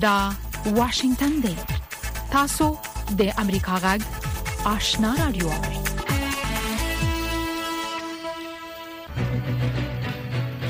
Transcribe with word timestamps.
دا 0.00 0.30
واشنگتن 0.66 1.28
دی 1.40 1.54
تاسو 2.32 2.66
د 3.18 3.22
امریکا 3.38 3.74
غږ 3.84 4.00
آشنا 4.64 5.14
رادیو 5.18 5.48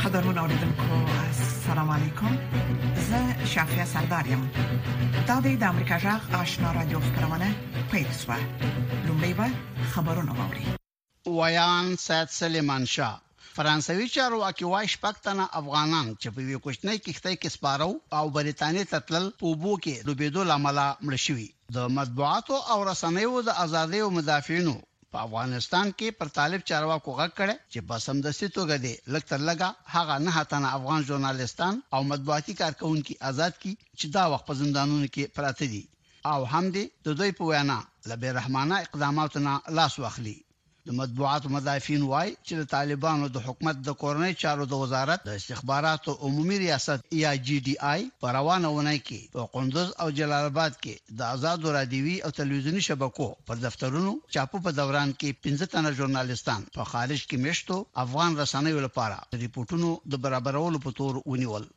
قدرمن 0.04 0.38
اوریدونکو 0.38 0.96
السلام 1.30 1.90
علیکم 1.90 2.38
زه 3.11 3.44
شافیا 3.54 3.84
سردارم 3.93 4.50
دا 5.26 5.40
د 5.40 5.62
امریکا 5.62 5.98
غږ 5.98 6.34
آشنا 6.34 6.72
رادیو 6.72 7.00
خبرونه 7.00 7.52
پیل 7.90 8.08
شوه 8.26 8.36
لومړی 9.06 9.34
به 9.38 9.50
خبرونه 9.92 10.32
واوري 10.32 10.66
ویان 11.26 11.96
سید 11.96 12.29
سلیمان 12.29 12.84
شاه 12.84 13.22
فرانسوي 13.58 14.04
چارواکي 14.14 14.64
وايي 14.72 14.89
شپږ 14.96 15.14
تنه 15.26 15.44
افغانان 15.61 16.07
چې 16.21 16.29
په 16.35 16.40
یو 16.50 16.58
کوچنۍ 16.67 16.98
کښتۍ 17.07 17.35
کې 17.43 17.48
سپارو 17.54 17.90
او 18.18 18.25
برېټانیا 18.36 18.84
ته 18.93 18.98
تلل 19.08 19.26
په 19.40 19.54
بو 19.62 19.72
کې 19.84 20.04
لوبېدو 20.08 20.43
لامل 20.50 20.79
مړ 21.07 21.14
شوي 21.26 21.48
د 21.79 21.89
مطبوعاتو 21.98 22.57
او 22.75 22.79
رسنیو 22.90 23.43
د 23.48 23.61
ازادۍ 23.64 24.00
او 24.04 24.11
مدافعینو 24.18 24.76
په 25.12 25.25
افغانستان 25.26 25.86
کې 25.98 26.17
پر 26.21 26.31
طالب 26.39 26.61
چارواکو 26.71 27.11
غږ 27.21 27.31
کړي 27.39 27.54
چې 27.75 27.79
په 27.89 27.94
سمدستي 28.08 28.48
توګه 28.57 28.76
دي 28.84 28.94
لکتر 29.17 29.40
لګه 29.50 29.98
هغه 29.98 30.17
نه 30.25 30.31
هتنه 30.40 30.68
افغان 30.79 31.06
ژورنالستان 31.12 31.82
او 31.95 32.00
مطبوعاتي 32.12 32.59
کارکونکو 32.64 33.19
آزاد 33.33 33.61
کی 33.62 33.75
چې 33.98 34.14
دا 34.19 34.25
وخت 34.34 34.47
په 34.53 34.61
زندانونو 34.64 35.12
کې 35.14 35.39
پراته 35.39 35.75
دي 35.77 35.83
او 36.33 36.39
هم 36.56 36.75
دي 36.78 36.86
د 37.06 37.19
دوی 37.22 37.33
په 37.41 37.50
وینا 37.55 37.78
لبه 38.11 38.36
رحمانه 38.41 38.84
اقداماتونه 38.89 39.56
لاس 39.81 39.98
واخلي 40.05 40.36
د 40.88 40.92
مطبوعات 41.02 41.42
مدافعین 41.55 42.02
وای 42.10 42.30
چې 42.47 42.55
د 42.60 42.62
طالبانو 42.74 43.24
د 43.34 43.38
حکومت 43.47 43.77
د 43.83 43.91
کورنۍ 44.02 44.33
چارو 44.42 44.64
د 44.69 44.72
وزارت 44.83 45.19
د 45.25 45.30
استخباراتو 45.41 46.11
عمومي 46.27 46.56
ریاست 46.64 46.98
یا 47.22 47.30
جی 47.48 47.58
ډي 47.67 47.75
آی 47.92 48.00
پر 48.22 48.30
روانه 48.39 48.69
ونای 48.77 48.98
کې 49.08 49.20
په 49.34 49.41
قندوز 49.56 49.89
او 50.03 50.08
جلال 50.20 50.45
آباد 50.53 50.72
کې 50.83 50.95
د 51.19 51.20
آزاد 51.34 51.58
رادیوي 51.78 52.17
او 52.25 52.30
تلویزیونی 52.41 52.83
شبکو 52.89 53.28
پر 53.47 53.56
دفترونو 53.67 54.12
چاپو 54.34 54.62
په 54.67 54.70
دوران 54.80 55.08
کې 55.20 55.28
15 55.48 55.72
تنه 55.75 55.92
ژورنالیستان 55.98 56.61
په 56.78 56.89
خارج 56.92 57.20
کې 57.28 57.42
مشتو 57.47 57.78
افغان 58.06 58.30
رسنیو 58.42 58.84
لپاره 58.86 59.41
ریپورتونو 59.45 59.89
د 60.12 60.23
برابرولو 60.25 60.83
په 60.86 60.91
تور 61.00 61.12
ونیول 61.30 61.70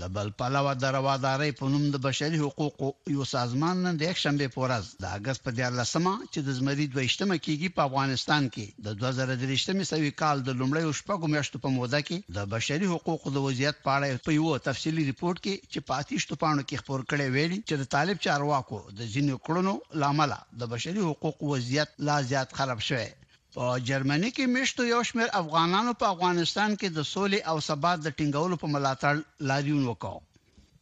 لبل 0.00 0.28
پلاوا 0.40 0.72
د 0.80 0.84
روادارۍ 0.96 1.50
په 1.60 1.68
نوم 1.72 1.84
د 1.94 1.96
بشري 2.06 2.38
حقوقو 2.44 2.88
یو 3.14 3.24
سازمان 3.36 3.76
نن 3.86 3.94
د 3.96 4.02
یک 4.10 4.18
شنبه 4.24 4.46
پورز 4.56 4.86
د 5.02 5.04
اگست 5.20 5.40
په 5.46 5.50
14مه 5.60 6.12
چې 6.32 6.40
د 6.46 6.48
زمری 6.58 6.86
28مه 6.92 7.36
کېږي 7.46 7.68
په 7.78 7.82
افغانستان 7.88 8.42
کې 8.54 8.66
د 8.86 8.88
2023مه 9.00 9.84
سوي 9.92 10.12
کال 10.22 10.36
د 10.42 10.50
لومړی 10.60 10.84
شپږو 11.00 11.30
میاشتو 11.32 11.62
په 11.64 11.70
موده 11.78 12.00
کې 12.08 12.18
د 12.36 12.38
بشري 12.54 12.86
حقوقو 12.92 13.28
د 13.32 13.38
وضعیت 13.46 13.76
په 13.86 13.90
اړه 13.96 14.24
په 14.26 14.32
یو 14.38 14.54
تفصيلي 14.68 15.02
ریپورت 15.10 15.38
کې 15.44 15.54
چې 15.72 15.84
پاتیش 15.90 16.20
ټپانو 16.30 16.66
کې 16.68 16.82
خبر 16.84 17.00
کړي 17.10 17.28
ویلي 17.36 17.58
چې 17.68 17.74
د 17.80 17.84
طالب 17.96 18.16
چارواکو 18.26 18.78
د 18.98 19.00
ځینې 19.12 19.32
کړنو 19.46 19.74
لامل 20.04 20.32
د 20.60 20.62
بشري 20.76 21.02
حقوقو 21.10 21.48
وضعیت 21.56 21.88
لا 22.10 22.16
زیات 22.32 22.48
خراب 22.60 22.80
شوی 22.90 23.10
په 23.56 23.64
جرمني 23.88 24.28
کې 24.36 24.46
مشتو 24.54 24.82
یو 24.92 25.00
شمېر 25.08 25.28
افغانانو 25.42 25.92
په 26.02 26.06
افغانستان 26.14 26.70
کې 26.82 26.88
د 26.98 27.00
سولې 27.14 27.40
او 27.50 27.56
ثبات 27.68 27.98
د 28.04 28.08
ټینګولو 28.20 28.56
په 28.62 28.68
ملاتړ 28.74 29.14
لاریون 29.50 29.82
وکاو 29.88 30.20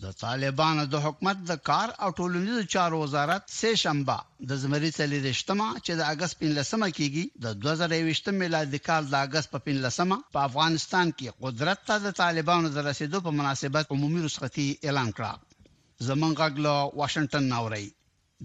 د 0.05 0.13
طالبانو 0.21 0.85
د 0.93 1.01
حکومت 1.07 1.39
د 1.51 1.57
کار 1.71 1.89
او 2.05 2.11
ټولنیزو 2.21 2.63
چارو 2.75 3.01
وزارت 3.01 3.51
سه 3.57 3.71
شنبه 3.83 4.47
د 4.53 4.61
زمری 4.67 4.91
تلې 4.98 5.19
رښتما 5.29 5.67
چې 5.87 5.93
د 6.01 6.03
اگست 6.13 6.35
15مه 6.45 6.89
کېږي 6.98 7.25
د 7.47 7.59
2023 7.67 8.37
میلادي 8.45 8.81
کال 8.91 9.03
د 9.09 9.17
اگست 9.31 9.53
په 9.57 9.63
15مه 9.71 10.19
په 10.37 10.41
افغانستان 10.51 11.13
کې 11.17 11.37
قدرت 11.47 11.85
ته 11.91 11.98
د 12.07 12.17
طالبانو 12.23 12.73
د 12.77 12.87
رسیدو 12.91 13.25
په 13.27 13.35
مناسبت 13.41 13.93
عمومي 13.98 14.25
رخصتي 14.29 14.69
اعلان 14.85 15.13
کړه 15.19 16.09
زمونږ 16.09 16.35
غږ 16.45 16.55
له 16.67 16.75
واشنگټن 17.03 17.45
ناوړی 17.55 17.86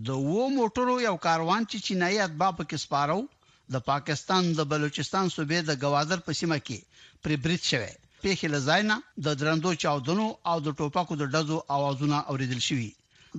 د 0.08 0.28
وو 0.30 0.50
موټرو 0.59 0.96
یو 1.09 1.16
کاروان 1.30 1.62
چې 1.72 1.84
چینایي 1.90 2.19
اتباع 2.28 2.52
په 2.58 2.64
کې 2.69 2.85
سپارو 2.88 3.22
د 3.74 3.76
پاکستان 3.92 4.44
د 4.58 4.62
بلوچستان 4.72 5.26
صوبې 5.36 5.59
د 5.66 5.72
گوادر 5.84 6.20
په 6.26 6.31
سیمه 6.40 6.58
کې 6.68 6.80
پر 7.24 7.31
بریټ 7.44 7.62
شوه 7.72 7.90
پیښه 8.24 8.48
لزاینا 8.56 8.98
د 9.26 9.28
درندو 9.40 9.72
چاودنو 9.84 10.28
او 10.52 10.58
د 10.66 10.68
ټوپکو 10.80 11.14
د 11.22 11.24
ډزو 11.34 11.58
اوازونه 11.76 12.18
اوریدل 12.31 12.62
شوي 12.68 12.92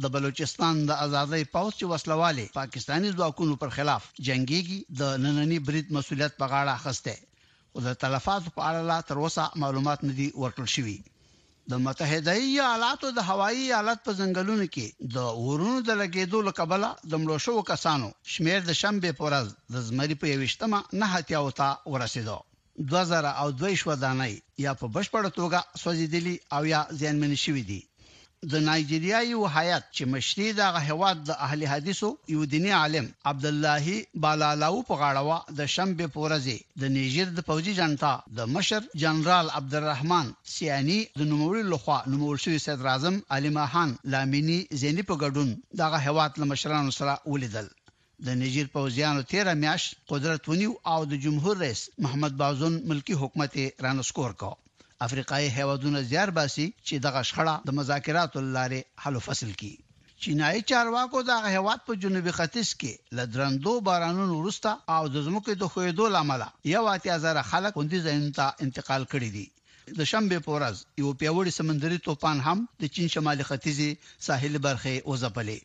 د 0.02 0.04
بلوچستان 0.16 0.74
د 0.88 0.90
ازادۍ 1.04 1.42
پاوڅ 1.54 1.76
وسلواله 1.92 2.44
پاکستانی 2.60 3.10
ځواکونو 3.18 3.54
پر 3.62 3.70
خلاف 3.76 4.02
جنگيږي 4.26 4.78
د 5.00 5.02
ننني 5.24 5.58
بریټ 5.68 5.86
مسولیت 5.96 6.32
په 6.40 6.44
غاړه 6.52 6.72
اخسته 6.78 7.14
او 7.74 7.78
د 7.86 7.88
تلفات 8.02 8.42
په 8.56 8.60
اړه 8.68 8.82
لا 8.92 8.98
تر 9.08 9.16
اوسه 9.24 9.42
معلومات 9.62 9.98
ندي 10.08 10.28
ورکړل 10.42 10.68
شوي 10.76 10.98
د 11.72 11.74
متحده 11.86 12.32
ایالاتو 12.48 13.06
د 13.14 13.18
هوایی 13.30 13.62
ایالت 13.68 13.98
په 14.08 14.12
ځنګلونو 14.20 14.66
کې 14.74 14.86
د 15.14 15.16
اورونو 15.40 15.78
د 15.88 15.90
لګیدو 16.00 16.38
لکبله 16.48 16.90
د 17.10 17.12
مړو 17.22 17.38
شو 17.44 17.54
کسانو 17.72 18.08
شمیر 18.34 18.60
د 18.68 18.72
شنبې 18.80 19.12
پورز 19.20 19.48
د 19.72 19.74
زمری 19.88 20.16
په 20.22 20.26
یوشتمه 20.34 20.78
نه 21.00 21.06
هټیا 21.14 21.38
وتا 21.46 21.70
ورسېدو 21.94 22.38
2000 22.94 23.32
او 23.42 23.48
2 23.64 23.74
شو 23.80 23.94
دانای 24.04 24.34
یا 24.66 24.72
په 24.82 24.86
بشپړه 24.96 25.30
توګه 25.38 25.58
سوځېدلی 25.82 26.36
او 26.56 26.62
یا 26.74 26.80
زیانمن 27.00 27.32
شوی 27.44 27.64
دی 27.70 27.80
د 28.52 28.54
نایجیریایي 28.66 29.32
وحیات 29.38 29.84
چې 29.96 30.02
مشري 30.10 30.48
د 30.58 30.76
هواد 30.88 31.22
د 31.28 31.38
اهلي 31.46 31.66
حدیثو 31.70 32.10
یو 32.34 32.42
دینی 32.52 32.70
عالم 32.80 33.06
عبد 33.30 33.46
الله 33.50 33.86
بالالاو 34.24 34.76
په 34.90 34.94
غاړه 35.00 35.38
د 35.60 35.70
شنبه 35.74 36.06
پورځي 36.16 36.58
د 36.82 36.92
نیجر 36.96 37.32
د 37.38 37.46
پوجي 37.48 37.72
جنتا 37.78 38.12
د 38.40 38.52
مشر 38.56 38.86
جنرال 39.02 39.46
عبدالرحمن 39.60 40.26
سیانی 40.56 41.00
د 41.22 41.22
نوموړي 41.30 41.62
لخوا 41.72 41.98
نومول 42.12 42.36
شوی 42.44 42.58
صدر 42.66 42.86
اعظم 42.92 43.14
علي 43.36 43.50
ماهان 43.58 43.90
لامینی 44.14 44.58
زینی 44.82 45.02
په 45.08 45.14
ګډون 45.22 45.48
د 45.78 46.00
هواد 46.06 46.30
له 46.40 46.46
مشرانو 46.52 46.96
سره 46.98 47.14
ولیدل 47.32 47.66
د 48.26 48.28
نیجر 48.44 48.66
پوځیانو 48.76 49.20
13 49.34 49.58
میاش 49.64 49.82
قدرت 50.12 50.42
ونیو 50.50 50.72
او 50.92 51.00
د 51.12 51.22
جمهور 51.24 51.54
رئیس 51.64 51.82
محمد 52.04 52.38
بازون 52.44 52.74
ملکی 52.92 53.14
حکومت 53.22 53.58
رانسکور 53.88 54.30
کړ 54.42 54.50
افریقای 55.00 55.48
هیوادونو 55.54 56.00
زیار 56.08 56.30
باسي 56.36 56.64
چې 56.88 56.94
دغه 57.06 57.20
شخړه 57.30 57.54
د 57.68 57.70
مذاکرات 57.78 58.36
لارې 58.54 58.80
حل 59.02 59.16
فصل 59.26 59.50
کی 59.62 59.70
چینای 60.24 60.60
چارواکو 60.70 61.22
د 61.30 61.44
هیواد 61.54 61.80
په 61.88 61.92
جنوبي 62.04 62.32
ختیځ 62.38 62.68
کې 62.80 63.16
لدرندو 63.18 63.74
بارانونو 63.88 64.38
وروسته 64.40 64.70
او 64.94 65.02
د 65.16 65.24
زمکو 65.26 65.56
د 65.64 65.72
خویدو 65.74 66.06
لامل 66.14 66.42
یو 66.74 66.82
اتیازره 66.94 67.42
خلک 67.50 67.72
اوندې 67.74 67.98
ځینته 68.06 68.44
انتقال 68.66 69.02
کړي 69.12 69.28
دي 69.36 69.44
د 69.98 70.10
شنبه 70.12 70.38
په 70.46 70.50
ورځ 70.56 70.76
یو 71.02 71.08
پیوړی 71.20 71.52
سمندري 71.60 71.98
طوفان 72.08 72.38
هم 72.46 72.58
د 72.82 72.94
چین 72.94 73.06
شمالي 73.16 73.44
ختیځي 73.50 73.90
ساحل 74.28 74.54
برخه 74.68 74.94
وزپلې 75.10 75.58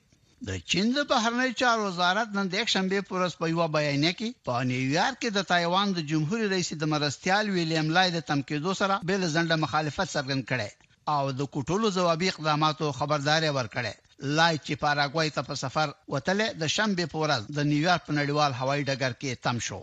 د 0.50 0.52
چین 0.72 0.88
د 0.98 1.00
بهرنی 1.10 1.52
چارو 1.62 1.82
وزارت 1.88 2.30
نن 2.38 2.46
د 2.54 2.56
شنبه 2.74 3.02
پورس 3.10 3.34
په 3.42 3.46
یو 3.52 3.66
بیان 3.76 4.06
کې 4.20 4.30
په 4.48 4.54
نیویارک 4.70 5.18
کې 5.26 5.30
د 5.36 5.44
تایوان 5.52 5.88
د 5.94 6.00
جمهور 6.12 6.42
رئیس 6.54 6.70
د 6.84 6.90
مرستيال 6.94 7.46
ویلیام 7.58 7.88
لای 7.98 8.08
د 8.16 8.24
تمکیدو 8.32 8.74
سره 8.82 8.96
بل 9.12 9.28
زنده 9.36 9.56
مخالفت 9.66 10.08
څرګند 10.16 10.44
کړي 10.52 10.70
او 11.18 11.24
د 11.42 11.52
کوټلو 11.54 11.94
جوابي 11.98 12.32
اقداماتو 12.32 12.90
خبرداري 13.00 13.52
ورکړي 13.58 13.94
لای 14.38 14.54
چې 14.66 14.80
پاراګوای 14.84 15.30
ته 15.36 15.42
په 15.52 15.56
سفر 15.64 15.88
وتله 16.16 16.50
د 16.62 16.74
شنبه 16.78 17.06
پورز 17.16 17.42
د 17.58 17.60
نیویارک 17.72 18.04
په 18.08 18.14
نړیوال 18.20 18.52
هوایي 18.62 18.84
ډګر 18.90 19.14
کې 19.22 19.42
تم 19.46 19.66
شو 19.68 19.82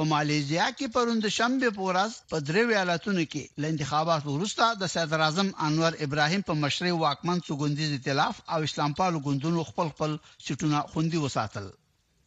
په 0.00 0.04
مالیزیا 0.12 0.64
کې 0.78 0.86
پروند 0.94 1.24
شنبه 1.38 1.68
پورز 1.78 2.12
په 2.30 2.36
درې 2.48 2.62
ویالاتونو 2.70 3.22
کې 3.32 3.42
له 3.60 3.66
انتخاباتو 3.72 4.28
وروسته 4.34 4.64
د 4.80 4.82
صدر 4.94 5.20
اعظم 5.26 5.48
انور 5.66 5.92
ابراهیم 6.06 6.42
په 6.48 6.54
مشرۍ 6.62 6.92
واکمن 6.96 7.38
څوګندیز 7.48 7.90
ائتلاف 7.96 8.34
او 8.52 8.58
اسلام 8.68 8.90
پالو 8.98 9.24
ګوندونو 9.26 9.60
خپل 9.70 9.86
خپل 9.94 10.10
سټونه 10.46 10.78
خوندي 10.92 11.18
وساتل 11.20 11.66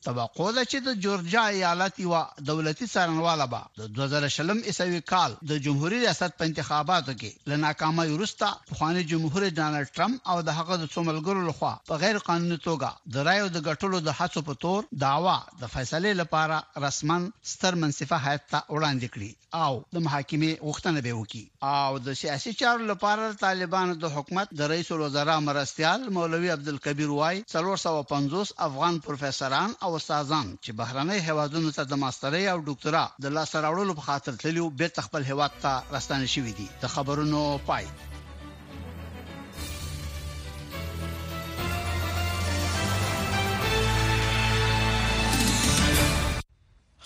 توقع 0.05 0.51
ده 0.51 0.65
چې 0.65 0.83
د 0.87 0.99
جورجیا 1.05 1.41
ایالت 1.55 1.99
یو 1.99 2.11
دولتي 2.49 2.85
څارنواله 2.93 3.45
به 3.53 3.63
د 3.79 3.89
2000 3.95 4.67
عیسوي 4.71 5.01
کال 5.11 5.35
د 5.51 5.57
جمهوریت 5.65 5.97
ریاست 6.03 6.37
په 6.41 6.45
انتخاباتو 6.49 7.15
کې 7.23 7.51
لناکامه 7.53 8.05
ورستا 8.11 8.51
خواني 8.77 9.03
جمهوریت 9.13 9.57
ډانلډ 9.59 9.95
ټرمپ 9.97 10.29
او 10.33 10.37
د 10.49 10.55
هغه 10.59 10.77
د 10.83 10.89
څوملګرو 10.93 11.43
لخوا 11.49 11.71
په 11.89 12.01
غیر 12.05 12.19
قانوني 12.29 12.59
توګه 12.67 13.13
د 13.15 13.27
رایو 13.29 13.49
د 13.57 13.65
غټلو 13.67 13.99
د 14.09 14.15
هڅو 14.21 14.45
په 14.51 14.61
تور 14.65 14.87
داوا 15.05 15.35
د 15.65 15.73
فیصلې 15.73 16.19
لپاره 16.21 16.87
رسمن 16.87 17.27
ستر 17.55 17.79
منصفه 17.83 18.21
هیئت 18.27 18.47
ته 18.53 18.63
وړاندې 18.69 19.13
کړي 19.17 19.65
او 19.67 19.83
د 19.97 20.07
محاکمې 20.07 20.67
غوښتنه 20.67 21.03
به 21.07 21.19
وکړي 21.19 21.45
او 21.73 21.99
د 22.07 22.17
سیاسي 22.23 22.55
چارو 22.63 22.89
لپاره 22.93 23.29
طالبانو 23.43 23.99
د 24.07 24.13
حکومت 24.15 24.55
د 24.63 24.71
رئیس 24.75 24.91
الوزرا 24.97 25.37
مرستيال 25.51 26.09
مولوي 26.19 26.49
عبدالکبیر 26.57 27.13
وای 27.19 27.43
350 27.57 28.55
افغان 28.69 28.99
پروفیسوران 29.07 29.75
او 29.83 29.88
او 29.89 29.95
استادان 30.01 30.47
چې 30.63 30.71
بهرنۍ 30.79 31.19
هوادونو 31.29 31.69
ته 31.75 31.83
د 31.91 31.97
ماستری 32.03 32.43
او 32.53 32.57
ډاکټرا 32.67 33.03
د 33.25 33.31
لاسته 33.35 33.57
راوړلو 33.65 33.93
په 33.99 34.03
خاطر 34.09 34.33
تللو 34.41 34.65
به 34.81 34.87
تخپل 34.97 35.23
هواد 35.31 35.53
ته 35.63 35.71
راستنه 35.95 36.27
شوې 36.33 36.53
دي 36.59 36.67
د 36.81 36.85
خبرونو 36.93 37.41
پای 37.67 37.85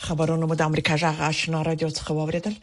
خبرونو 0.07 0.43
مو 0.51 0.55
د 0.59 0.71
امریکا 0.71 0.95
جغ 1.05 1.15
آشنا 1.29 1.59
رادیو 1.69 1.89
څخه 1.97 2.11
واوریدل 2.19 2.55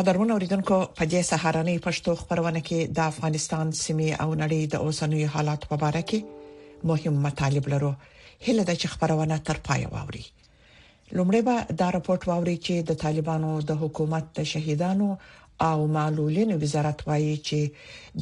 قدرمن 0.00 0.30
اوریدونکو 0.32 0.76
په 0.96 1.04
دې 1.10 1.22
سهارنې 1.30 1.76
پښتو 1.86 2.10
خبرونه 2.24 2.60
کې 2.68 2.80
د 2.98 3.06
افغانستان 3.14 3.66
سیمه 3.84 4.10
او 4.22 4.28
نړۍ 4.42 4.60
د 4.72 4.84
اوسنوي 4.88 5.24
حالات 5.38 5.60
په 5.70 5.76
اړه 5.88 6.02
کې 6.10 6.20
مهم 6.90 7.14
مطالب 7.28 7.66
لرو 7.76 7.94
هله 8.44 8.62
د 8.68 8.70
چ 8.80 8.82
خبرونه 8.92 9.36
تر 9.46 9.56
پای 9.66 9.80
واوري 9.94 10.24
لومړی 11.16 11.40
به 11.48 11.54
دا 11.80 11.88
راپورټ 11.96 12.22
واوري 12.30 12.56
چې 12.66 12.74
د 12.88 12.92
طالبانو 13.04 13.50
د 13.68 13.72
حکومت 13.82 14.24
د 14.36 14.38
شهیدانو 14.52 15.08
او 15.68 15.78
معلولینو 15.96 16.54
وزارت 16.64 16.98
وایي 17.08 17.36
چې 17.48 17.60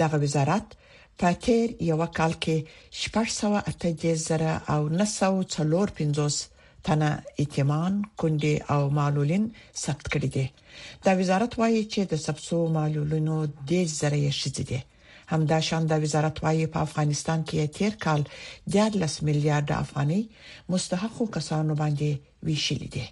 دغه 0.02 0.16
وزارت 0.24 0.66
په 1.20 1.28
تیر 1.44 1.68
یو 1.90 1.98
کال 2.18 2.32
کې 2.44 2.56
شپږ 3.00 3.28
سوه 3.40 3.58
اته 3.70 4.12
زره 4.28 4.52
او 4.74 4.80
نسو 4.98 5.34
څلور 5.54 5.86
پنځوس 5.98 6.36
تنه 6.86 7.08
ائتمان 7.40 7.94
کندي 8.20 8.54
او 8.74 8.80
معلولین 8.98 9.44
ثبت 9.82 10.04
کړي 10.14 10.28
دي 10.36 10.46
دا 11.04 11.12
وزارت 11.20 11.52
وایي 11.60 11.82
چې 11.92 12.00
د 12.10 12.14
سبسو 12.26 12.58
معلولینو 12.78 13.36
د 13.68 13.70
زره 13.98 14.18
یې 14.26 14.32
شته 14.40 14.62
دي 14.70 14.80
همدا 15.32 15.58
شان 15.68 15.82
د 15.86 15.92
وزارت 16.04 16.36
وايي 16.44 16.66
په 16.74 16.78
افغانستان 16.86 17.40
کې 17.48 17.72
تیر 17.76 17.94
کال 18.04 18.22
10 18.76 19.20
میلیارډ 19.28 19.68
افغاني 19.84 20.22
مستحقو 20.74 21.24
کسانو 21.36 21.74
باندې 21.82 22.10
ویشل 22.48 22.82
دي 22.94 23.04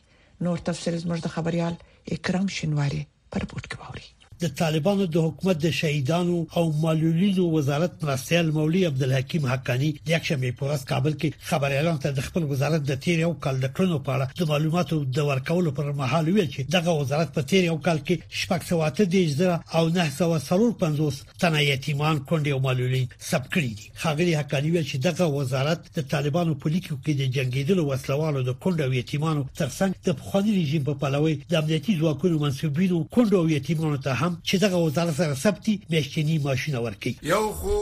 نور 0.45 0.59
تفصیل 0.69 0.95
زموږ 1.05 1.19
د 1.23 1.29
خبريال 1.37 1.75
اکرام 2.15 2.47
شنواري 2.57 3.03
پر 3.33 3.43
پورت 3.51 3.67
کوي 3.73 4.07
د 4.43 4.47
طالبانو 4.63 5.05
د 5.15 5.17
حکومت 5.27 5.57
د 5.65 5.73
شهیدانو 5.81 6.37
او 6.57 6.65
معلولینو 6.85 7.43
وزارت 7.57 7.93
مرستيال 8.05 8.49
مولوی 8.57 8.83
عبدالحکیم 8.91 9.45
حقانی 9.53 9.91
د 10.07 10.09
یکشنبه 10.15 10.51
په 10.59 10.63
ورځ 10.69 10.83
کابل 10.93 11.13
کې 11.13 11.31
خبر 11.51 11.71
اعلان 11.79 12.01
تر 12.05 12.11
د 12.17 12.21
خپل 12.29 12.43
وزارت 12.53 12.83
د 12.89 12.99
تیر 13.05 13.21
یو 13.25 13.33
کال 13.45 13.61
د 13.65 13.71
کړنو 13.77 13.99
په 14.09 14.15
اړه 14.17 14.29
د 14.41 14.51
معلوماتو 14.53 14.99
د 15.19 15.29
ورکولو 15.29 15.71
پر 15.79 15.91
مهال 16.01 16.31
ویل 16.31 16.49
چې 16.55 16.75
دغه 16.77 16.95
وزارت 17.03 17.35
په 17.37 17.47
تیر 17.53 17.65
یو 17.67 17.77
کال 17.85 18.01
کې 18.09 18.41
شپږ 18.43 18.69
سو 18.71 18.81
اته 18.89 19.05
د 19.13 19.23
اجزا 19.29 19.53
او 19.77 19.85
نه 19.99 20.09
سو 20.17 20.29
سرور 20.47 20.75
50 20.83 21.23
تنه 21.45 21.63
یتیمان 21.67 22.21
کونډي 22.21 22.53
او 22.57 22.61
معلولین 22.67 23.07
سب 23.29 23.47
کړی 23.55 23.71
دي 23.81 23.91
خاغلی 24.07 24.35
حقانی 24.41 24.71
ویل 24.71 24.89
چې 24.89 25.07
دغه 25.07 25.31
وزارت 25.39 25.87
د 26.01 26.09
طالبانو 26.17 26.55
پولیسو 26.67 26.99
کې 27.05 27.23
د 27.23 27.33
جنگیدلو 27.39 27.87
وسلوالو 27.93 28.43
د 28.51 28.59
کونډو 28.67 28.83
او 28.91 28.95
یتیمانو 29.01 29.47
ترڅنګ 29.63 30.11
د 30.11 30.29
خوندي 30.33 30.59
رژیم 30.63 30.91
په 30.93 31.01
پلوي 31.07 31.39
د 31.49 31.57
امنیتي 31.63 31.97
ځواکونو 32.05 32.45
منسوبینو 32.47 33.03
کونډو 33.05 33.39
او 33.45 33.51
یتیمانو 33.55 33.97
ته 34.09 34.21
هم 34.23 34.31
چې 34.49 34.55
دغه 34.65 34.77
وزارت 34.87 35.13
سره 35.21 35.35
سبتي 35.45 35.75
میاشتنی 35.93 36.37
ماشينه 36.47 36.79
ورکي 36.85 37.13
یو 37.33 37.45
خو 37.59 37.77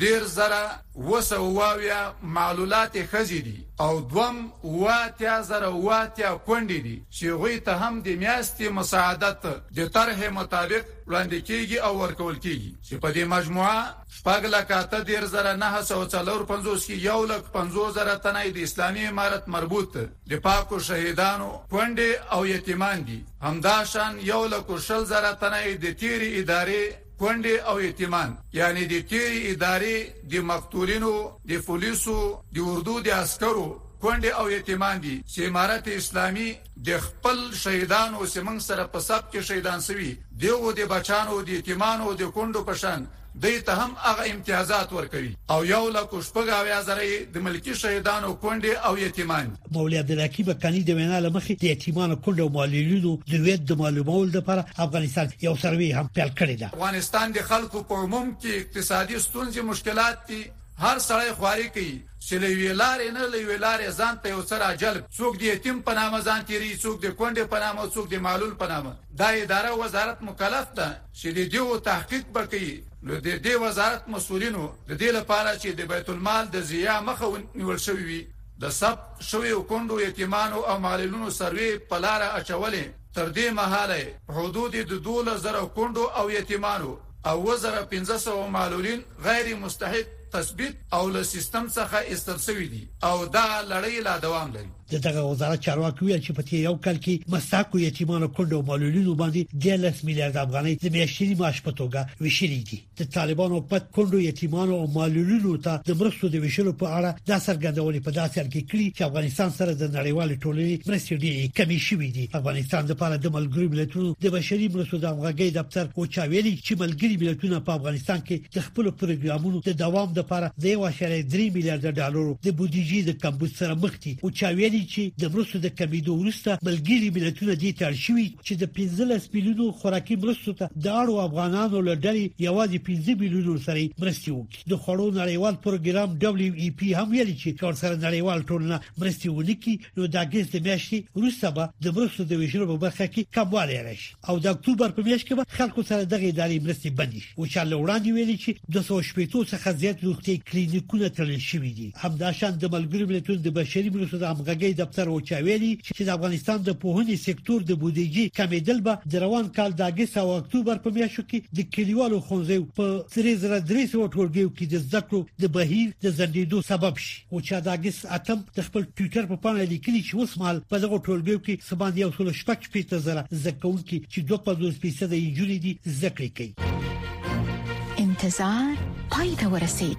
ډیر 0.00 0.24
زره 0.24 0.82
وسو 0.96 1.52
واویا 1.52 2.14
معلولات 2.22 2.92
خزي 3.12 3.38
دي 3.40 3.66
او 3.80 4.00
دوم 4.00 4.52
واتیا 4.64 5.42
زره 5.42 5.68
واتیا 5.68 6.30
کونډي 6.46 6.80
دي 6.80 7.02
چې 7.12 7.24
غوی 7.28 7.60
ته 7.60 7.72
هم 7.76 8.00
د 8.02 8.06
میاستي 8.08 8.68
مساعدت 8.68 9.46
د 9.78 9.88
طرح 9.92 10.28
مطابق 10.30 10.84
وړاندې 11.06 11.42
کیږي 11.48 11.78
او 11.84 11.98
ورکول 12.02 12.36
کیږي 12.40 12.72
چې 12.86 12.94
په 13.02 13.08
دې 13.14 13.24
مجموعه 13.34 13.94
شپږ 14.18 14.42
لکه 14.56 14.82
ته 14.90 14.98
ډیر 15.04 15.24
زره 15.24 15.52
945 15.56 16.86
کې 16.88 16.96
یو 17.10 17.24
لک 17.26 17.44
50 17.56 17.92
زره 17.94 18.14
تنه 18.16 18.44
د 18.52 18.56
اسلامي 18.58 19.06
امارت 19.06 19.48
مربوط 19.48 19.96
د 20.26 20.40
پاکو 20.44 20.78
شهیدانو 20.80 21.50
کونډي 21.70 22.10
او 22.32 22.46
یتیمان 22.46 23.04
دي 23.04 23.24
همداشان 23.42 24.18
یو 24.20 24.46
لک 24.46 24.66
شل 24.80 25.04
زره 25.04 25.32
تنه 25.34 25.74
د 25.86 25.94
تیری 26.00 26.40
ادارې 26.44 26.84
کونډې 27.18 27.56
او 27.66 27.80
یتیمان 27.80 28.30
یعنی 28.52 28.84
د 28.92 28.94
تیری 29.10 29.40
ادارې 29.52 29.98
د 30.32 30.34
مقتولینو 30.50 31.14
د 31.50 31.64
پولیسو 31.66 32.18
د 32.54 32.58
اردو 32.72 32.96
د 33.06 33.08
عسکرو 33.22 33.68
کونډې 34.02 34.30
او 34.40 34.46
یتیمان 34.56 34.96
دي 35.04 35.16
چې 35.32 35.40
امارت 35.48 35.88
اسلامي 35.94 36.50
د 36.88 36.90
خپل 37.06 37.38
شهیدانو 37.62 38.18
سیمنګ 38.34 38.60
سره 38.68 38.82
په 38.94 39.00
سب 39.08 39.22
کې 39.32 39.40
شهیدان 39.48 39.80
سوي 39.88 40.10
دیو 40.44 40.72
د 40.78 40.80
بچانو 40.92 41.34
د 41.42 41.48
یتیمانو 41.58 42.08
د 42.20 42.22
کونډو 42.36 42.64
پشان 42.68 43.00
دوی 43.40 43.60
ته 43.60 43.72
هم 43.72 43.90
هغه 43.96 44.30
امتیازات 44.30 44.92
ورکوي 44.92 45.36
او 45.50 45.64
یو 45.64 45.88
لکه 45.90 46.20
شپږ 46.28 46.48
اویا 46.52 46.82
زره 46.82 47.02
د 47.34 47.38
ملکی 47.38 47.74
شهیدانو 47.74 48.34
کونډې 48.42 48.70
او 48.86 48.98
یتیمان 48.98 49.54
مولوی 49.72 49.98
عبدالکی 49.98 50.42
بکانی 50.42 50.82
د 50.82 50.90
وینا 51.00 51.18
لمخې 51.20 51.54
د 51.60 51.64
یتیمانو 51.64 52.16
کونډې 52.16 52.40
او 52.40 52.48
معلولینو 52.48 53.18
د 53.32 53.40
ویت 53.46 53.62
د 53.64 53.72
معلوماتو 53.82 54.24
لپاره 54.38 54.66
افغانستان 54.78 55.30
یو 55.42 55.56
سروي 55.64 55.92
هم 55.98 56.10
پیل 56.14 56.28
کړی 56.40 56.56
دی 56.58 56.64
افغانستان 56.64 57.32
د 57.32 57.38
خلکو 57.52 57.82
په 57.82 57.94
عموم 58.04 58.32
کې 58.42 58.48
اقتصادي 58.60 59.18
ستونزې 59.18 59.58
مشکلات 59.72 60.24
دي 60.28 60.42
هر 60.78 60.98
سړی 60.98 61.32
خواري 61.38 61.68
کوي 61.76 62.00
چې 62.26 62.36
لې 62.42 62.48
ویلارې 62.58 63.06
نه 63.16 63.24
لې 63.32 63.38
ویلارې 63.48 63.86
ځان 63.98 64.14
ته 64.24 64.28
وسره 64.38 64.66
جلب 64.82 65.02
څوک 65.16 65.32
دی 65.40 65.46
یتیم 65.52 65.78
په 65.86 65.92
نامه 65.98 66.18
ځان 66.26 66.40
تیری 66.48 66.70
څوک 66.82 66.96
دی 67.02 67.10
کونډې 67.18 67.44
په 67.52 67.58
نامه 67.64 67.82
څوک 67.94 68.06
دی 68.12 68.18
معلول 68.26 68.52
په 68.60 68.66
نامه 68.72 68.92
دا 69.20 69.28
اداره 69.42 69.70
وزارت 69.82 70.18
مکلف 70.28 70.66
ده 70.78 70.88
چې 71.18 71.28
دې 71.36 71.44
دیو 71.52 71.78
تحقیق 71.88 72.24
وکړي 72.34 72.70
نو 73.06 73.12
د 73.26 73.28
دې 73.46 73.54
وزارت 73.64 74.02
مسولینو 74.14 74.64
د 74.88 74.92
دې 75.00 75.10
لپاره 75.18 75.50
چې 75.62 75.68
د 75.78 75.82
بیت 75.92 76.08
المال 76.14 76.44
د 76.54 76.56
زیا 76.70 76.96
مخه 77.10 77.26
ونیول 77.34 77.78
شوی 77.86 78.04
وي 78.10 78.20
د 78.62 78.64
سب 78.80 78.96
شوی 79.30 79.52
کندو 79.70 79.96
یتیمانو 80.06 80.58
او 80.70 80.76
معلولونو 80.86 81.28
سروي 81.38 81.70
په 81.90 81.96
لار 82.06 82.20
اچولې 82.38 82.84
تر 83.16 83.26
دې 83.36 83.46
مهاله 83.58 84.00
حدود 84.38 84.72
د 84.90 84.94
2000 85.06 85.68
کندو 85.80 86.04
او 86.18 86.24
یتیمانو 86.38 86.92
او 87.28 87.34
وزره 87.48 87.80
1500 87.84 88.50
معلولین 88.58 89.00
غیر 89.24 89.46
مستحق 89.64 90.08
تثبیت 90.32 90.74
او 90.92 91.08
له 91.14 91.22
سیستم 91.32 91.66
څخه 91.76 91.98
ایستل 92.10 92.38
شوی 92.46 92.66
دي 92.72 92.82
او 93.08 93.16
دا 93.36 93.46
لړۍ 93.72 93.96
لا 94.06 94.14
دوام 94.26 94.48
لري 94.56 94.70
د 94.92 94.96
دغه 95.04 95.22
وزارت 95.26 95.60
چارواکي 95.66 96.04
ویل 96.04 96.20
چې 96.24 96.32
په 96.36 96.42
تیر 96.48 96.60
یو 96.64 96.76
کال 96.86 96.96
کې 97.04 97.24
مساکو 97.34 97.78
یتیمانو 97.82 98.28
کندو 98.38 98.56
معلولینو 98.70 99.12
باندې 99.20 99.52
10 99.66 100.00
میلیارډ 100.08 100.36
افغانۍ 100.40 100.74
د 100.82 100.92
میاشتنی 100.96 101.36
معاش 101.42 101.60
په 101.68 101.72
توګه 101.80 102.24
ویشلي 102.26 102.58
دي 102.70 102.78
د 103.00 103.08
طالبانو 103.14 103.60
په 103.70 103.84
کندو 103.98 104.20
یتیمانو 104.24 104.76
او 104.80 104.88
معلولینو 104.96 105.52
ته 105.66 105.80
د 105.86 105.96
مرستو 106.02 106.30
د 106.34 106.42
ویشلو 106.44 106.74
په 106.82 106.90
اړه 106.96 107.28
د 107.30 107.40
سرګندونې 107.46 108.00
په 108.08 108.16
داسې 108.18 108.36
حال 108.40 108.50
کې 108.50 108.68
کړي 108.72 108.88
چې 108.96 109.02
افغانستان 109.08 109.54
سره 109.60 109.74
د 109.74 109.90
نړیوال 109.94 110.34
ټولنې 110.42 110.84
مرستې 110.88 111.22
ډېرې 111.24 111.54
کمې 111.58 111.78
شوې 111.88 112.10
دي 112.18 112.28
افغانستان 112.40 112.86
د 112.92 112.98
پاره 113.04 113.18
د 113.24 113.34
ملګری 113.36 113.72
ملتونو 113.76 114.12
د 114.26 114.34
بشري 114.36 114.68
مرستو 114.76 115.02
د 115.04 115.08
همغږي 115.14 115.56
دفتر 115.60 115.90
کوچا 115.96 116.28
ویلي 116.34 116.54
چې 116.66 116.80
ملګری 116.84 117.16
ملتونه 117.24 117.62
په 117.70 117.78
افغانستان 117.80 118.20
کې 118.26 118.54
د 118.58 118.68
خپل 118.68 118.92
پروګرامونو 119.02 119.64
د 119.70 119.80
دوام 119.86 120.14
لپاره 120.20 120.52
د 120.66 120.70
1.3 120.74 121.50
میلیارډ 121.56 121.98
ډالر 122.02 122.30
د 122.46 122.60
بودیجې 122.60 123.10
د 123.10 123.18
کمبود 123.26 123.56
سره 123.64 123.80
مخ 123.86 123.98
دي 124.06 124.16
او 124.24 124.30
چا 124.42 124.48
ویلي 124.60 124.81
وایي 124.82 125.12
چې 125.14 125.18
د 125.22 125.34
مرستو 125.34 125.58
د 125.62 125.68
کمیدو 125.78 126.14
وروسته 126.16 126.58
بلګيري 126.64 127.10
ملتونه 127.16 127.54
دي 127.62 127.72
ترشوي 127.80 128.26
چې 128.46 128.52
د 128.62 128.64
15 128.76 129.30
بلیونو 129.32 129.72
خوراکي 129.80 130.16
مرستو 130.24 130.52
ته 130.60 130.70
د 130.84 130.86
اړو 131.00 131.20
افغانانو 131.26 131.78
له 131.88 131.94
ډلې 132.04 132.24
یوازې 132.46 132.78
15 132.86 133.18
بلیونو 133.22 133.56
سره 133.66 133.90
مرستي 134.04 134.30
وکړي 134.34 134.60
د 134.72 134.74
خړو 134.84 135.06
نړیوال 135.18 135.58
پروګرام 135.66 136.16
دبليو 136.24 136.54
ای 136.54 136.70
پی 136.80 136.88
هم 136.98 137.08
ویلي 137.10 137.34
چې 137.36 137.60
کار 137.62 137.72
سره 137.82 137.94
نړیوال 137.96 138.46
ټولنه 138.50 138.76
مرستي 139.02 139.28
ونکي 139.36 139.74
نو 139.96 140.08
د 140.12 140.16
اگست 140.24 140.56
میاشتې 140.66 141.18
وروسته 141.18 141.50
به 141.58 141.68
د 141.86 141.96
مرستو 141.98 142.28
د 142.32 142.42
ویشلو 142.42 142.68
په 142.72 142.78
برخه 142.86 143.06
کې 143.14 143.36
کموالی 143.38 143.78
راشي 143.88 144.14
او 144.28 144.38
د 144.46 144.52
اکتوبر 144.54 144.96
په 144.98 145.08
میاشت 145.10 145.28
کې 145.28 145.38
به 145.40 145.58
خلکو 145.60 145.86
سره 145.92 146.02
دغه 146.14 146.26
ادارې 146.32 146.66
مرستي 146.68 146.94
بندي 147.02 147.22
او 147.22 147.46
چې 147.52 147.70
له 147.72 147.82
وړاندې 147.82 148.08
ویلي 148.16 148.36
چې 148.44 148.72
د 148.74 148.88
280 148.90 149.52
څخه 149.52 149.80
زیات 149.84 150.04
روغتي 150.08 150.38
کلینیکونه 150.52 151.12
تړل 151.20 151.44
شوي 151.50 151.72
دي 151.80 151.88
همداشان 152.06 152.58
د 152.58 152.74
ملګرو 152.76 153.10
ملتونو 153.14 153.42
د 153.48 153.56
بشري 153.62 153.90
مرستو 153.98 154.22
د 154.24 154.28
همغږي 154.32 154.61
ټاګي 154.62 154.74
دفتر 154.82 155.06
وچاویلي 155.10 155.72
چې 155.86 156.02
د 156.06 156.10
افغانستان 156.16 156.58
د 156.64 156.70
پوهنې 156.82 157.16
سکتور 157.26 157.60
د 157.66 157.72
بودیجې 157.82 158.24
کمیدل 158.38 158.78
به 158.86 158.94
د 159.14 159.22
روان 159.24 159.46
کال 159.56 159.70
د 159.76 159.82
اگست 159.92 160.14
او 160.22 160.28
اکتوبر 160.40 160.76
په 160.86 160.90
میاشتو 160.98 161.22
کې 161.30 161.38
د 161.60 161.70
کلیوالو 161.76 162.18
خونځو 162.26 162.58
په 162.78 162.84
سریز 163.14 163.40
را 163.52 163.58
درې 163.70 163.84
سو 163.92 163.98
ټولګیو 164.14 164.54
کې 164.56 164.66
د 164.74 164.84
زده 164.86 165.00
کړو 165.08 165.20
د 165.44 165.52
بهیر 165.56 165.88
د 166.04 166.14
زندیدو 166.18 166.58
سبب 166.70 166.94
شي 167.04 167.16
او 167.30 167.36
چې 167.46 167.54
د 167.68 167.72
اگست 167.76 168.02
اتم 168.18 168.38
د 168.58 168.68
خپل 168.68 168.82
ټوئیټر 168.96 169.24
په 169.32 169.36
پاڼه 169.46 169.64
لیکلي 169.72 170.00
چې 170.08 170.14
اوس 170.20 170.32
مال 170.42 170.56
په 170.74 170.82
دغه 170.84 170.96
ټولګیو 171.06 171.38
کې 171.44 171.54
سباندې 171.70 172.00
یو 172.04 172.14
څلور 172.18 172.34
شپږ 172.42 172.60
پېټه 172.74 172.96
زره 173.06 173.22
زکونکي 173.44 173.98
چې 174.12 174.18
دوه 174.28 174.40
په 174.46 174.52
دوه 174.60 174.72
پیسې 174.84 175.04
د 175.12 175.14
جوړې 175.36 175.56
دي 175.64 175.72
زکړې 176.00 176.30
کوي 176.36 178.06
انتظار 178.06 178.72
پای 179.12 179.30
ته 179.42 179.46
ورسید 179.54 179.98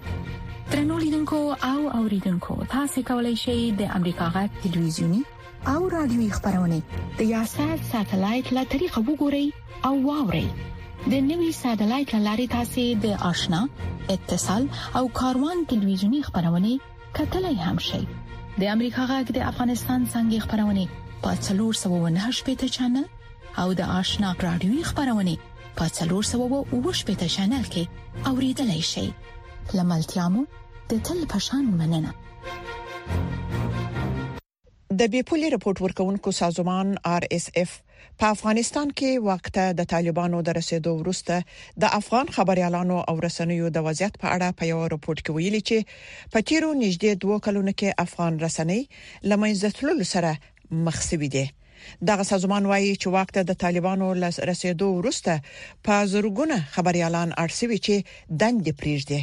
ترنو 0.71 0.97
لیدونکو 0.97 1.55
او 1.63 1.87
اوریدونکو 1.97 2.63
تاسو 2.71 3.01
کولی 3.07 3.35
شئ 3.43 3.57
د 3.79 3.89
امریکا 3.97 4.27
غټ 4.35 4.51
ټلویزیونی 4.63 5.21
او 5.73 5.89
رادیوي 5.95 6.27
خبرونه 6.35 6.77
د 7.19 7.21
یاشر 7.33 7.73
ساتلایت 7.91 8.47
لا 8.57 8.63
طریقه 8.75 8.99
وګورئ 9.09 9.47
او 9.89 9.93
واورئ 10.07 10.47
د 11.13 11.21
نوي 11.31 11.51
ساتلایت 11.63 12.11
لارې 12.25 12.47
تاسو 12.55 12.83
د 13.03 13.07
آشنا 13.31 13.61
اتصال 14.15 14.63
او 15.01 15.03
کاروان 15.21 15.57
ټلویزیونی 15.73 16.21
خبرونه 16.27 16.71
کتلای 17.19 17.55
هم 17.65 17.77
شئ 17.89 18.01
د 18.07 18.61
امریکا 18.77 19.03
غټ 19.11 19.27
د 19.35 19.37
افغانستان 19.51 19.99
څنګه 20.13 20.37
خبرونه 20.45 20.83
پاتلور 21.27 21.73
798 21.83 22.49
پټ 22.57 22.69
چنل 22.79 23.05
او 23.63 23.67
د 23.83 23.95
آشنا 24.01 24.29
رادیوي 24.47 24.81
خبرونه 24.91 25.33
پاتلور 25.81 26.23
798 26.33 27.07
پټ 27.13 27.31
چنل 27.39 27.63
کې 27.77 27.83
اوریدلای 28.33 28.83
شئ 28.95 29.07
لملتيامو 29.75 30.41
د 30.91 31.05
تل 31.07 31.19
پشان 31.33 31.63
مننه 31.79 32.11
د 35.01 35.09
بیپولي 35.13 35.47
رپورت 35.55 35.77
ورکونکو 35.83 36.29
سازمان 36.41 36.87
آر 37.15 37.23
اس 37.37 37.45
اف 37.61 37.71
په 38.21 38.25
افغانستان 38.35 38.87
کې 38.99 39.11
وخته 39.27 39.63
د 39.79 39.87
طالبانو 39.93 40.41
د 40.49 40.55
رسیدو 40.59 40.91
وروسته 41.01 41.35
د 41.85 41.95
افغان 41.99 42.27
خبريالانو 42.35 42.97
او 43.13 43.15
رسنیو 43.27 43.71
د 43.77 43.87
وضعیت 43.87 44.13
په 44.23 44.27
اړه 44.35 44.57
په 44.61 44.69
یو 44.71 44.81
رپورت 44.95 45.19
کې 45.25 45.35
ویلي 45.39 45.61
چې 45.71 46.29
په 46.35 46.47
تیرو 46.51 46.71
نږدې 46.83 47.11
دوه 47.25 47.37
کلونو 47.49 47.71
کې 47.79 47.89
افغان 48.05 48.33
رسنۍ 48.45 48.81
لمنځتلو 49.29 49.93
سره 50.13 50.31
مخ 50.87 50.97
سوي 51.09 51.29
دي 51.35 51.45
دغه 52.13 52.23
سازمان 52.33 52.63
وایي 52.71 52.89
چې 53.01 53.07
وخته 53.19 53.41
د 53.49 53.61
طالبانو 53.67 54.07
رسیدو 54.53 54.87
وروسته 54.99 55.33
په 55.89 55.95
زورګونه 56.15 56.57
خبريالان 56.77 57.29
ارسوي 57.45 57.77
چې 57.87 57.95
دند 58.43 58.63
پریږدي 58.83 59.21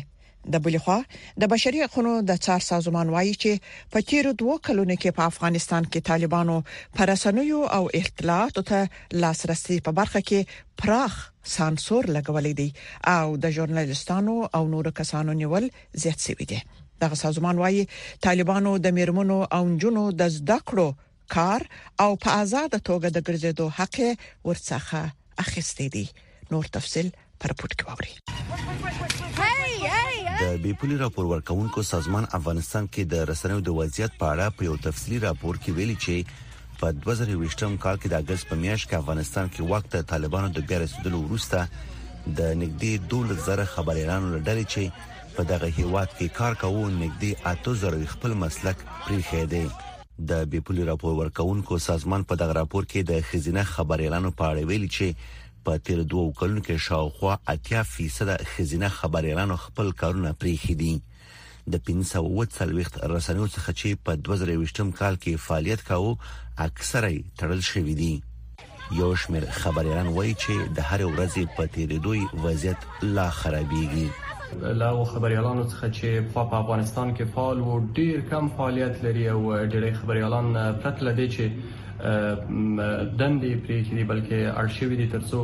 د 0.49 0.55
بلې 0.65 0.81
خوا 0.85 1.01
د 1.43 1.49
بشري 1.53 1.79
حقوقو 1.85 2.13
د 2.31 2.39
څار 2.45 2.63
سازمان 2.71 3.09
وایي 3.15 3.33
چې 3.43 3.53
په 3.97 4.07
تیرو 4.13 4.31
دوه 4.43 4.55
کلونو 4.69 4.95
کې 5.01 5.11
په 5.19 5.23
افغانستان 5.33 5.83
کې 5.93 6.01
طالبانو 6.11 6.55
پرسنوي 7.01 7.53
او 7.79 7.83
احتلالاتو 8.01 8.63
ته 8.71 8.81
لاسرسي 9.25 9.77
په 9.89 9.99
برخه 10.01 10.21
کې 10.29 10.41
پراخ 10.85 11.13
سانسور 11.57 12.03
لګولې 12.17 12.53
دي 12.61 12.69
او 13.17 13.37
د 13.45 13.55
ژورنالستانو 13.59 14.37
او 14.61 14.65
نورو 14.73 14.91
کسانو 15.03 15.33
نیول 15.43 15.65
زیات 16.05 16.19
شوی 16.27 16.47
دي 16.55 16.61
دغه 17.05 17.17
سازمان 17.27 17.57
وایي 17.65 17.87
طالبانو 18.29 18.77
د 18.89 18.99
میرمنو 19.01 19.39
او 19.59 19.63
جنونو 19.85 20.05
د 20.25 20.35
زده 20.41 20.59
کړو 20.69 20.89
کار 21.39 21.61
او 22.07 22.11
په 22.27 22.41
آزاد 22.43 22.73
توګه 22.89 23.09
د 23.17 23.19
ګرځېدو 23.27 23.67
حق 23.79 23.97
ورڅخه 24.49 25.03
اخیستې 25.45 25.87
دي 25.95 26.07
نور 26.53 26.65
تفصيل 26.77 27.09
پر 27.41 27.53
پټ 27.59 27.71
کې 27.79 27.85
ووري 27.89 29.59
د 30.41 30.45
بي 30.65 30.73
پولي 30.81 30.97
راپور 31.01 31.25
ورکونکو 31.31 31.83
سازمان 31.87 32.25
افغانستان 32.37 32.87
کې 32.93 33.03
د 33.15 33.27
رسنیو 33.31 33.63
د 33.65 33.75
وضعیت 33.79 34.15
په 34.21 34.29
اړه 34.35 34.55
په 34.61 34.67
یو 34.69 34.77
تفصيلي 34.87 35.19
راپور 35.25 35.59
کې 35.65 35.75
ویلي 35.79 35.97
چې 36.05 36.79
په 36.83 36.93
2020م 37.01 37.75
کال 37.83 37.99
کې 38.05 38.09
د 38.13 38.23
اگست 38.23 38.49
په 38.53 38.57
میاشت 38.63 38.89
کې 38.91 39.01
افغانستان 39.03 39.51
کې 39.55 39.67
وخت 39.73 39.97
طالبانو 40.13 40.53
د 40.59 40.65
بیا 40.71 40.79
رسیدلو 40.85 41.21
وروسته 41.25 41.61
د 42.39 42.55
نګدي 42.63 42.93
2000 43.17 43.69
خبريالانو 43.75 44.33
لړل 44.37 44.71
چې 44.77 45.37
په 45.37 45.47
دغه 45.53 45.71
هیواد 45.81 46.15
کې 46.15 46.35
کار 46.41 46.59
کوو 46.65 46.87
نګدي 46.87 47.35
8000 47.53 48.09
خپل 48.15 48.39
مسلک 48.45 48.87
پری 48.97 49.21
خېدي 49.33 50.25
د 50.33 50.45
بي 50.55 50.65
پولي 50.71 50.89
راپور 50.93 51.21
ورکونکو 51.23 51.83
سازمان 51.91 52.27
په 52.33 52.43
دغه 52.45 52.59
راپور 52.63 52.91
کې 52.91 53.13
د 53.13 53.31
خزینه 53.33 53.69
خبريالانو 53.75 54.35
په 54.43 54.53
اړه 54.53 54.73
ویلي 54.73 54.91
چې 54.99 55.39
په 55.65 55.77
تیر 55.87 56.01
دوه 56.13 56.33
کلونو 56.41 56.61
کې 56.67 56.77
شاوخوا 56.89 57.35
80% 57.55 58.51
خزینه 58.53 58.89
خبريالانو 58.99 59.57
خپل 59.67 59.91
کارونه 60.03 60.31
پریخي 60.45 60.75
دي 60.83 60.93
د 61.73 61.83
1540 61.91 63.03
رسنیو 63.17 63.49
څخه 63.55 63.73
چې 63.81 64.01
په 64.07 64.21
2020م 64.29 64.91
کال 65.01 65.19
کې 65.25 65.43
فعالیت 65.47 65.83
کاوه 65.91 66.15
اکثره 66.69 67.11
تړل 67.43 67.63
شوې 67.71 67.95
دي 68.03 68.15
یو 69.01 69.09
شمېر 69.23 69.45
خبريالان 69.61 70.09
وایي 70.15 70.35
چې 70.45 70.73
د 70.77 70.89
هر 70.93 71.05
ورځې 71.11 71.57
په 71.57 71.71
تیر 71.75 71.95
دوی 72.07 72.23
وضعیت 72.47 72.89
لا 73.17 73.27
خرابېږي 73.41 74.09
لا 74.81 74.89
خبريالانو 75.13 75.67
څخه 75.71 75.87
چې 75.99 76.33
په 76.37 76.63
افغانستان 76.63 77.13
کې 77.17 77.37
فعال 77.37 77.61
و 77.61 77.77
ډیر 77.99 78.21
کم 78.33 78.49
فعالیت 78.57 79.05
لري 79.05 79.29
او 79.35 79.43
ډیری 79.75 79.93
خبريالان 80.01 80.51
پرتل 80.85 81.13
دي 81.21 81.29
چې 81.37 81.79
دندې 82.03 83.51
پرې 83.67 83.81
کړي 83.89 84.05
بلکې 84.05 84.47
ارشیو 84.57 84.93
دي 85.01 85.07
ترڅو 85.15 85.41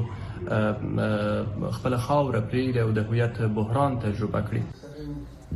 خپل 1.79 1.97
خاور 2.09 2.37
پرې 2.41 2.81
او 2.83 2.89
د 2.99 3.01
هویت 3.09 3.35
بحران 3.59 3.93
تجربه 4.05 4.41
کړي 4.51 4.63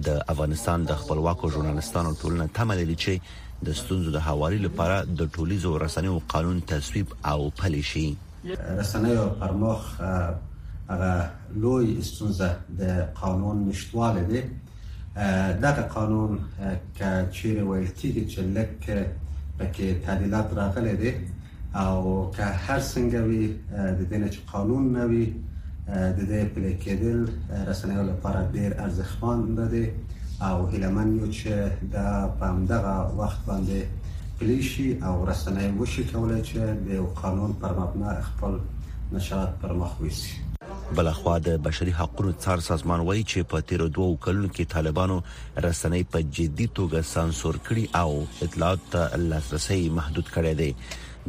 د 0.09 0.19
افغانستان 0.33 0.79
د 0.91 0.93
خپلواکو 1.05 1.51
ژورنالستانو 1.55 2.11
ټولنه 2.21 2.47
تمه 2.59 2.75
لري 2.81 2.97
چې 3.05 3.15
د 3.69 3.71
ستونزو 3.81 4.09
د 4.17 4.19
هواري 4.27 4.59
لپاره 4.67 4.97
د 5.23 5.31
ټوليزو 5.39 5.73
رسنیو 5.85 6.19
قانون 6.35 6.59
تصویب 6.73 7.07
او 7.33 7.39
پلي 7.63 7.83
شي 7.93 8.05
رسنیو 8.79 9.29
پرمخ 9.41 9.81
هغه 10.91 11.15
لوی 11.65 11.89
ستونزه 12.11 12.51
د 12.85 13.01
قانون 13.23 13.57
نشټواله 13.73 14.23
ده 14.35 14.43
دغه 15.65 15.83
قانون 15.97 16.31
چې 17.33 17.45
ویل 17.45 17.91
کیږي 18.01 18.25
چې 18.33 18.41
لکه 18.61 18.97
پکې 19.61 19.89
تعلیلات 20.07 20.53
راغلي 20.61 20.97
دي 21.05 21.11
او 21.85 21.99
که 22.37 22.45
هر 22.67 22.81
څنګه 22.93 23.21
وي 23.29 23.43
د 23.99 24.01
دې 24.11 24.17
نه 24.23 24.29
چې 24.35 24.41
قانون 24.53 24.85
نه 24.97 25.05
وي 25.13 25.25
د 26.17 26.21
دې 26.31 26.41
پلي 26.55 26.73
کېدل 26.85 27.19
رسنیو 27.71 28.03
لپاره 28.11 28.41
ډیر 28.57 28.71
ارزښتمن 28.85 29.41
دی 29.77 29.85
او 30.49 30.57
هیلمن 30.75 31.09
یو 31.21 31.29
چې 31.39 31.51
دا 31.95 32.09
په 32.41 32.53
همدغه 32.53 32.97
وخت 33.23 33.41
باندې 33.49 33.81
پلی 34.43 34.59
شي 34.73 34.89
او 35.07 35.15
رسنۍ 35.31 35.67
وشي 35.79 36.03
کولای 36.13 36.43
چې 36.49 36.55
د 36.87 37.11
قانون 37.23 37.53
پر 37.65 37.73
مبنا 37.81 38.11
خپل 38.29 38.55
نشاط 39.17 39.51
پر 39.65 39.73
مخ 39.83 39.93
ویسي 40.05 40.33
بلخوا 40.97 41.35
د 41.47 41.53
بشري 41.65 41.93
حقوقو 41.99 42.31
څار 42.45 42.63
سازمان 42.67 43.01
وایي 43.09 43.23
چې 43.33 43.45
په 43.51 43.67
تیر 43.73 43.83
دوه 43.97 44.15
کلونو 44.25 44.49
کې 44.55 44.71
طالبانو 44.75 45.19
رسنۍ 45.67 46.03
په 46.15 46.23
جدي 46.39 46.67
توګه 46.79 47.03
سانسور 47.11 47.59
کړي 47.69 47.85
او 48.03 48.25
اطلاعات 48.47 48.89
ته 48.95 49.21
لاسرسي 49.33 49.79
محدود 49.99 50.33
کړی 50.35 50.55
دی 50.63 50.71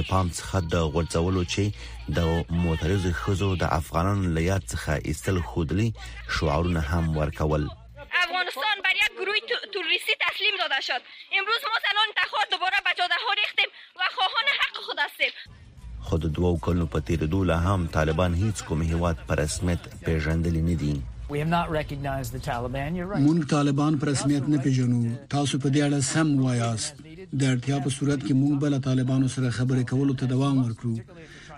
د 0.00 0.06
پام 0.10 0.32
څخه 0.40 0.62
د 0.76 0.86
غورځولو 0.96 1.44
چې 1.56 2.14
د 2.20 2.30
معترض 2.66 3.08
خزو 3.24 3.50
د 3.64 3.72
افغانان 3.80 4.24
لیات 4.40 4.68
څخه 4.70 5.10
ایستل 5.12 5.40
خودلی 5.52 5.88
شعارونه 6.04 6.86
هم 6.94 7.18
ورکول 7.20 7.66
افغانستان 8.06 8.88
بر 8.88 9.02
یک 9.04 9.18
گروه 9.20 9.62
توریستی 9.78 10.20
تسلیم 10.28 10.62
داده 10.64 10.80
شد 10.90 11.10
امروز 11.42 11.68
ما 11.74 11.82
زنان 11.88 12.16
تخار 12.22 12.52
دوباره 12.56 12.84
به 12.88 12.94
جاده 13.02 13.18
ها 13.28 13.38
ریختیم 13.42 13.70
و 14.02 14.10
خواهان 14.16 14.54
حق 14.62 14.82
خود 14.88 15.00
هستیم 15.10 15.34
خو 16.08 16.14
د 16.24 16.26
دوو 16.36 16.50
کلونو 16.64 16.86
په 16.94 16.98
تیریدو 17.08 17.38
لا 17.50 17.56
هم 17.66 17.80
طالبان 17.98 18.32
هیڅ 18.42 18.58
کوم 18.66 18.80
هیواد 18.90 19.16
پر 19.28 19.38
رسمیت 19.42 19.82
پیژندل 20.08 20.56
نه 20.68 20.76
دي 20.82 20.94
مونږ 23.26 23.40
طالبان 23.54 23.98
پر 24.02 24.08
رسمیت 24.10 24.44
نه 24.52 24.58
پیژنو 24.66 25.00
تاسو 25.34 25.60
په 25.64 25.68
دې 25.74 25.80
اړه 25.86 26.00
سم 26.12 26.28
وایاست 26.44 27.02
د 27.40 27.42
اړتیا 27.52 27.76
په 27.84 27.90
صورت 27.96 28.20
کې 28.26 28.34
مونږ 28.42 28.54
بل 28.64 28.74
طالبانو 28.88 29.28
سره 29.34 29.56
خبرې 29.58 29.84
کولو 29.92 30.12
ته 30.22 30.30
دوام 30.34 30.56
ورکړو 30.64 30.94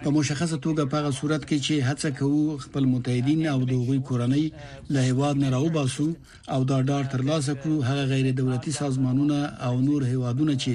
په 0.05 0.11
مشخصه 0.17 0.57
توګه 0.65 0.83
په 0.91 0.97
هغه 0.99 1.11
صورت 1.21 1.43
کې 1.49 1.59
چې 1.67 1.75
هڅه 1.89 2.09
کوو 2.19 2.43
خپل 2.65 2.85
متحدین 2.95 3.41
او 3.55 3.59
د 3.69 3.71
هغوی 3.81 4.01
کورنۍ 4.09 4.45
له 4.95 5.01
هواد 5.11 5.35
نه 5.43 5.49
راوباسو 5.57 6.07
او 6.55 6.61
دا 6.71 6.79
ډار 6.89 7.05
ترلاسه 7.15 7.53
کړو 7.61 7.77
هغه 7.89 8.03
غیر 8.13 8.27
دولتي 8.41 8.73
سازمانونه 8.83 9.39
او 9.67 9.75
نور 9.89 10.01
هوادونه 10.13 10.55
چې 10.63 10.75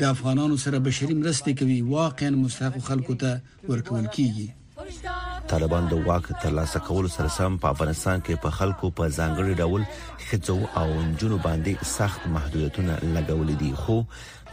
د 0.00 0.02
افغانانو 0.14 0.56
سره 0.64 0.78
بشري 0.86 1.14
مرستې 1.22 1.52
کوي 1.60 1.78
واقعا 1.96 2.30
مستحق 2.44 2.76
خلکو 2.88 3.14
ته 3.22 3.30
ورکول 3.70 4.04
کیږي 4.16 4.48
طالبان 5.50 5.88
د 5.90 6.06
واک 6.06 6.26
ترلاسه 6.42 6.80
کولو 6.88 7.08
سره 7.14 7.30
سم 7.36 7.56
په 7.64 7.72
افغانستان 7.74 8.20
کې 8.26 8.36
په 8.44 8.50
خلکو 8.58 8.90
په 9.00 9.08
ځانګړي 9.18 9.54
ډول 9.60 9.84
خځو 10.28 10.56
او 10.80 10.86
نجونو 11.08 11.38
باندې 11.46 11.90
سخت 11.94 12.26
محدودیتونه 12.36 12.98
لګولې 13.16 13.56
دي 13.62 13.72
خو 13.82 13.96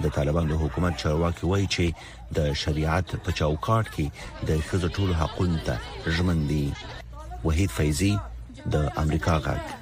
د 0.06 0.16
طالبان 0.18 0.52
د 0.54 0.62
حکومت 0.64 1.00
چارواکي 1.04 1.50
وایي 1.52 1.68
چې 1.78 2.34
د 2.40 2.48
شریعت 2.66 3.16
په 3.26 3.38
چوکاټ 3.40 3.86
کې 3.96 4.52
د 4.52 4.66
خځو 4.72 4.92
ټول 5.00 5.14
حقوق 5.24 5.56
ته 5.70 6.18
ژمن 6.18 6.46
دي 6.54 6.64
وحید 7.48 7.78
فیضی 7.80 8.12
د 8.76 8.86
امریکا 9.06 9.40
غږ 9.48 9.82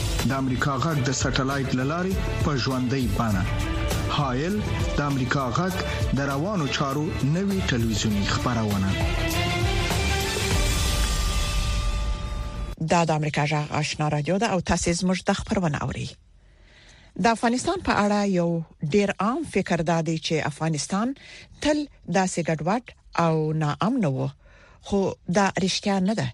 د 0.29 0.31
امریکا 0.41 0.73
غږ 0.83 0.97
د 1.07 1.13
سټلایټ 1.21 1.69
للارې 1.79 2.15
په 2.45 2.51
ژوندۍ 2.63 3.05
بانه 3.17 3.43
هایل 4.17 4.55
د 4.97 4.99
امریکا 5.11 5.45
غږ 5.57 5.73
د 6.17 6.27
روانو 6.31 6.65
چارو 6.77 7.05
نوي 7.37 7.59
ټلویزیونی 7.69 8.25
خبرونه 8.33 8.89
دا 12.91 13.01
د 13.09 13.11
امریکا 13.19 13.45
جغ 13.53 13.71
آشنا 13.79 14.09
رادیو 14.15 14.37
ده 14.43 14.49
او 14.57 14.59
تاسو 14.71 14.93
زموږ 15.01 15.23
د 15.29 15.39
خبرونه 15.39 15.77
اوري 15.85 16.05
د 16.11 17.25
افغانستان 17.37 17.81
په 17.87 18.03
اړه 18.03 18.35
یو 18.39 18.47
ډیر 18.97 19.15
عام 19.25 19.41
فکر 19.55 19.83
دادی 19.91 20.17
چې 20.17 20.47
افغانستان 20.51 21.15
تل 21.61 21.81
داسې 22.19 22.45
ګډوډ 22.51 23.25
او 23.25 23.53
ناامن 23.65 24.05
وو 24.05 24.29
خو 24.89 25.01
دا 25.39 25.47
رښتیا 25.65 25.99
نه 26.11 26.15
ده 26.21 26.27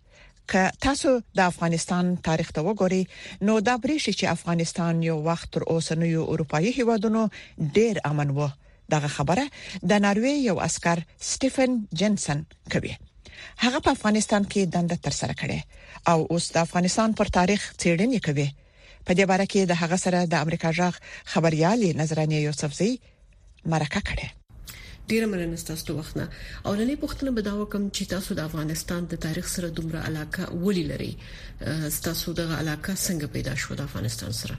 ک 0.51 0.63
تاسو 0.85 1.09
د 1.37 1.39
افغانستان 1.51 2.11
تاریخ 2.27 2.51
ته 2.57 2.63
وګورئ 2.67 3.03
نو 3.47 3.55
دا 3.69 3.75
بریښي 3.85 4.13
چې 4.19 4.31
افغانستان 4.35 5.03
یو 5.09 5.17
وخت 5.27 5.47
تر 5.55 5.61
اوسنیو 5.73 6.23
اروپאי 6.31 6.67
هیوادونو 6.77 7.23
ډیر 7.79 7.99
امن 8.11 8.29
و 8.37 8.47
دغه 8.93 9.09
خبره 9.17 9.45
د 9.93 10.01
ناروی 10.05 10.33
یو 10.49 10.55
عسكر 10.67 11.03
سټيفن 11.31 11.71
جنسن 12.03 12.39
کوي 12.75 12.93
هغه 13.63 13.79
په 13.85 13.91
افغانستان 13.97 14.43
کې 14.51 14.61
دند 14.77 14.91
تر 15.09 15.13
سره 15.21 15.33
کړي 15.41 15.59
او 16.13 16.19
اوس 16.31 16.45
د 16.55 16.63
افغانستان 16.67 17.09
پر 17.21 17.27
تاریخ 17.41 17.61
څېړنې 17.81 18.19
کوي 18.25 18.49
په 19.05 19.11
دې 19.17 19.25
باره 19.33 19.45
کې 19.51 19.61
د 19.71 19.83
هغه 19.83 19.97
سره 20.07 20.19
د 20.33 20.47
امریکا 20.47 20.71
جغ 20.81 20.95
خبريال 21.35 21.81
نظرانه 22.03 22.37
یوسفزي 22.47 22.91
مرکه 23.71 24.01
کړي 24.09 24.27
ډیر 25.11 25.23
مننه 25.31 25.55
ستاسو 25.65 25.89
وخت 25.99 26.13
نه 26.19 26.25
او 26.67 26.71
نن 26.79 26.89
پوښتنه 27.03 27.29
به 27.35 27.41
دا 27.49 27.53
وکم 27.61 27.83
چې 27.95 28.03
تاسو 28.13 28.29
د 28.35 28.41
افغانستان 28.49 29.01
د 29.11 29.15
تاریخ 29.25 29.45
سره 29.55 29.67
دومره 29.77 29.99
علاقه 30.09 30.43
ولې 30.65 30.85
لري 30.91 31.13
تاسو 32.07 32.27
د 32.39 32.41
علاقه 32.61 32.91
څنګه 33.07 33.27
پیدا 33.35 33.53
شو 33.61 33.69
د 33.77 33.81
افغانستان 33.89 34.33
سره 34.41 34.55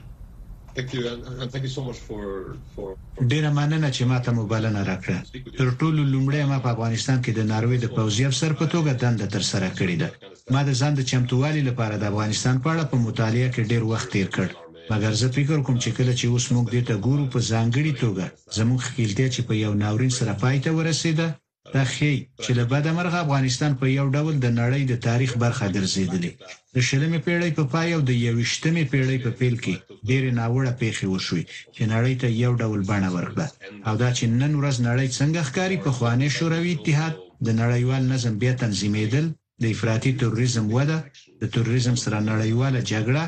ډیر 3.31 3.43
مننه 3.59 3.89
چې 3.95 4.01
ماته 4.11 4.29
مبالنه 4.39 4.81
راکړه 4.91 5.17
تر 5.59 5.67
ټولو 5.79 6.01
لومړی 6.13 6.41
ما 6.51 6.57
په 6.65 6.69
افغانستان 6.75 7.17
کې 7.23 7.31
د 7.37 7.41
ناروې 7.51 7.77
د 7.83 7.87
پوځي 7.97 8.23
افسر 8.29 8.51
په 8.61 8.65
توګه 8.73 8.91
دند 9.03 9.21
تر 9.35 9.41
سره 9.51 9.67
کړی 9.79 9.95
ده 10.01 10.07
ما 10.53 10.61
د 10.69 10.71
ځان 10.81 10.93
د 10.95 11.01
چمتووالي 11.11 11.61
لپاره 11.69 11.95
د 11.97 12.03
افغانستان 12.11 12.55
په 12.63 12.67
اړه 12.73 12.83
په 12.91 12.97
مطالعه 13.07 13.49
کې 13.53 13.63
ډیر 13.71 13.83
وخت 13.91 14.09
تیر 14.15 14.27
کړ 14.35 14.47
مګر 14.91 15.13
زه 15.21 15.27
فکر 15.37 15.57
کوم 15.65 15.77
چې 15.83 15.89
کله 15.97 16.13
چې 16.19 16.25
اوس 16.31 16.45
موږ 16.55 16.65
دې 16.73 16.81
ته 16.89 16.95
ګورو 17.05 17.25
په 17.33 17.39
ځانګړي 17.51 17.93
توګه 18.03 18.25
زموږ 18.57 18.79
خپلتیا 18.89 19.27
چې 19.35 19.41
په 19.47 19.53
یو 19.63 19.73
ناورین 19.83 20.11
سره 20.19 20.33
پای 20.43 20.57
ته 20.65 20.71
ورسیده 20.77 21.27
دا 21.75 21.83
خی 21.93 22.13
چې 22.43 22.51
له 22.59 22.63
بده 22.71 22.89
مرغه 22.97 23.17
افغانستان 23.25 23.71
په 23.81 23.85
یو 23.97 24.05
ډول 24.15 24.35
د 24.39 24.47
نړۍ 24.61 24.81
د 24.87 24.93
تاریخ 25.07 25.31
برخه 25.43 25.65
ګرځیدلې 25.77 26.31
د 26.75 26.77
شلمې 26.87 27.19
پیړۍ 27.25 27.51
په 27.57 27.63
پای 27.73 27.87
او 27.95 28.01
د 28.09 28.11
یوشتمې 28.27 28.83
پیړۍ 28.91 29.17
په 29.25 29.31
پیل 29.39 29.55
کې 29.63 29.75
ډېرې 30.09 30.29
ناوړه 30.39 30.71
پیښې 30.81 31.03
وشوې 31.13 31.43
چې 31.75 31.81
نړۍ 31.93 32.15
ته 32.21 32.27
یو 32.43 32.51
ډول 32.61 32.81
بڼه 32.89 33.09
ورکړه 33.15 33.47
او 33.87 33.93
دا 34.01 34.09
چې 34.17 34.25
نن 34.41 34.53
ورځ 34.59 34.75
نړۍ 34.89 35.07
څنګه 35.19 35.41
ښکاری 35.49 35.77
په 35.85 35.89
خوانې 35.97 36.29
شوروي 36.37 36.71
اتحاد 36.75 37.13
د 37.45 37.49
نړیوال 37.61 38.03
نظم 38.13 38.33
بیا 38.43 38.53
تنظیمېدل 38.63 39.25
د 39.61 39.65
افراطي 39.75 40.11
تروریزم 40.21 40.65
وده 40.75 40.97
د 41.41 41.43
تروریزم 41.53 41.95
سره 42.03 42.17
نړیواله 42.31 42.79
جګړه 42.91 43.25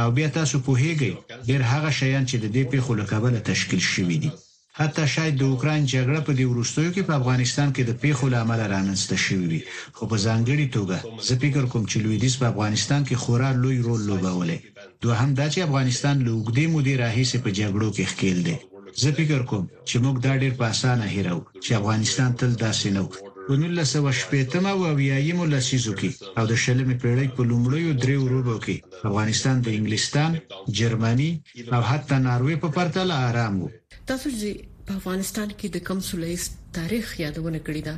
او 0.00 0.08
بیا 0.16 0.28
تاسو 0.38 0.56
په 0.66 0.72
هیګي 0.82 1.12
ډیر 1.48 1.60
هغه 1.72 1.90
شیان 1.98 2.24
چې 2.30 2.36
د 2.44 2.46
دې 2.54 2.62
په 2.70 2.76
خلکابله 2.86 3.38
تشکیل 3.50 3.82
شوې 3.92 4.18
دي 4.22 4.30
حتی 4.78 5.04
شاید 5.14 5.34
د 5.38 5.42
اوکران 5.52 5.80
جګړه 5.94 6.20
په 6.26 6.32
دې 6.38 6.46
وروستیو 6.52 6.90
کې 6.94 7.02
په 7.08 7.14
افغانستان 7.20 7.68
کې 7.74 7.82
د 7.86 7.92
پیښو 8.02 8.24
لامل 8.34 8.60
رامنځته 8.74 9.16
شوې 9.24 9.46
وي 9.50 9.60
خو 9.96 10.02
په 10.10 10.16
ځانګړي 10.26 10.66
توګه 10.76 10.96
زه 11.26 11.34
فکر 11.42 11.64
کوم 11.72 11.84
چې 11.90 11.96
لویدیس 12.04 12.34
په 12.40 12.46
افغانستان 12.52 13.00
کې 13.08 13.16
خورا 13.22 13.50
لوی 13.62 13.78
رول 13.86 14.00
لوبولی 14.08 14.58
دوهم 15.02 15.30
دا 15.38 15.46
چې 15.52 15.58
افغانستان 15.68 16.16
له 16.24 16.30
اوږدې 16.36 16.66
مودې 16.74 16.94
راهیسې 17.02 17.36
په 17.44 17.50
جګړو 17.58 17.88
کې 17.96 18.04
ښکیل 18.12 18.38
دی 18.48 18.56
زه 19.02 19.08
فکر 19.18 19.40
کوم 19.50 19.64
چې 19.88 19.96
موږ 20.04 20.16
دا 20.26 20.32
ډیر 20.42 20.52
په 20.60 20.64
اسانه 20.74 21.06
هیرو 21.14 21.38
چې 21.64 21.70
افغانستان 21.80 22.30
تل 22.40 22.50
داسې 22.64 22.86
نه 22.96 23.02
په 23.50 23.56
1980 23.58 24.74
او 24.74 24.80
اویایم 24.94 25.38
لسیزو 25.52 25.92
کې 26.00 26.10
او 26.38 26.44
د 26.50 26.52
شلمې 26.64 26.96
پیړۍ 27.02 27.28
په 27.36 27.42
لومړیو 27.50 27.90
دریو 28.02 28.28
روبو 28.34 28.56
کې 28.64 28.76
افغانستان 29.10 29.56
د 29.62 29.68
انګلستان، 29.78 30.30
جرمني 30.78 31.30
او 31.74 31.80
حتی 31.90 32.16
ناروې 32.26 32.56
په 32.62 32.68
پرتله 32.76 33.14
آرام 33.28 33.54
و 33.64 33.70
تاسو 34.10 34.28
چې 34.40 34.48
په 34.86 34.90
افغانستان 35.00 35.48
کې 35.58 35.66
د 35.74 35.78
کم 35.88 35.98
سولېس 36.08 36.42
تاریخ 36.78 37.04
یادونه 37.24 37.58
کړی 37.66 37.82
دا 37.88 37.94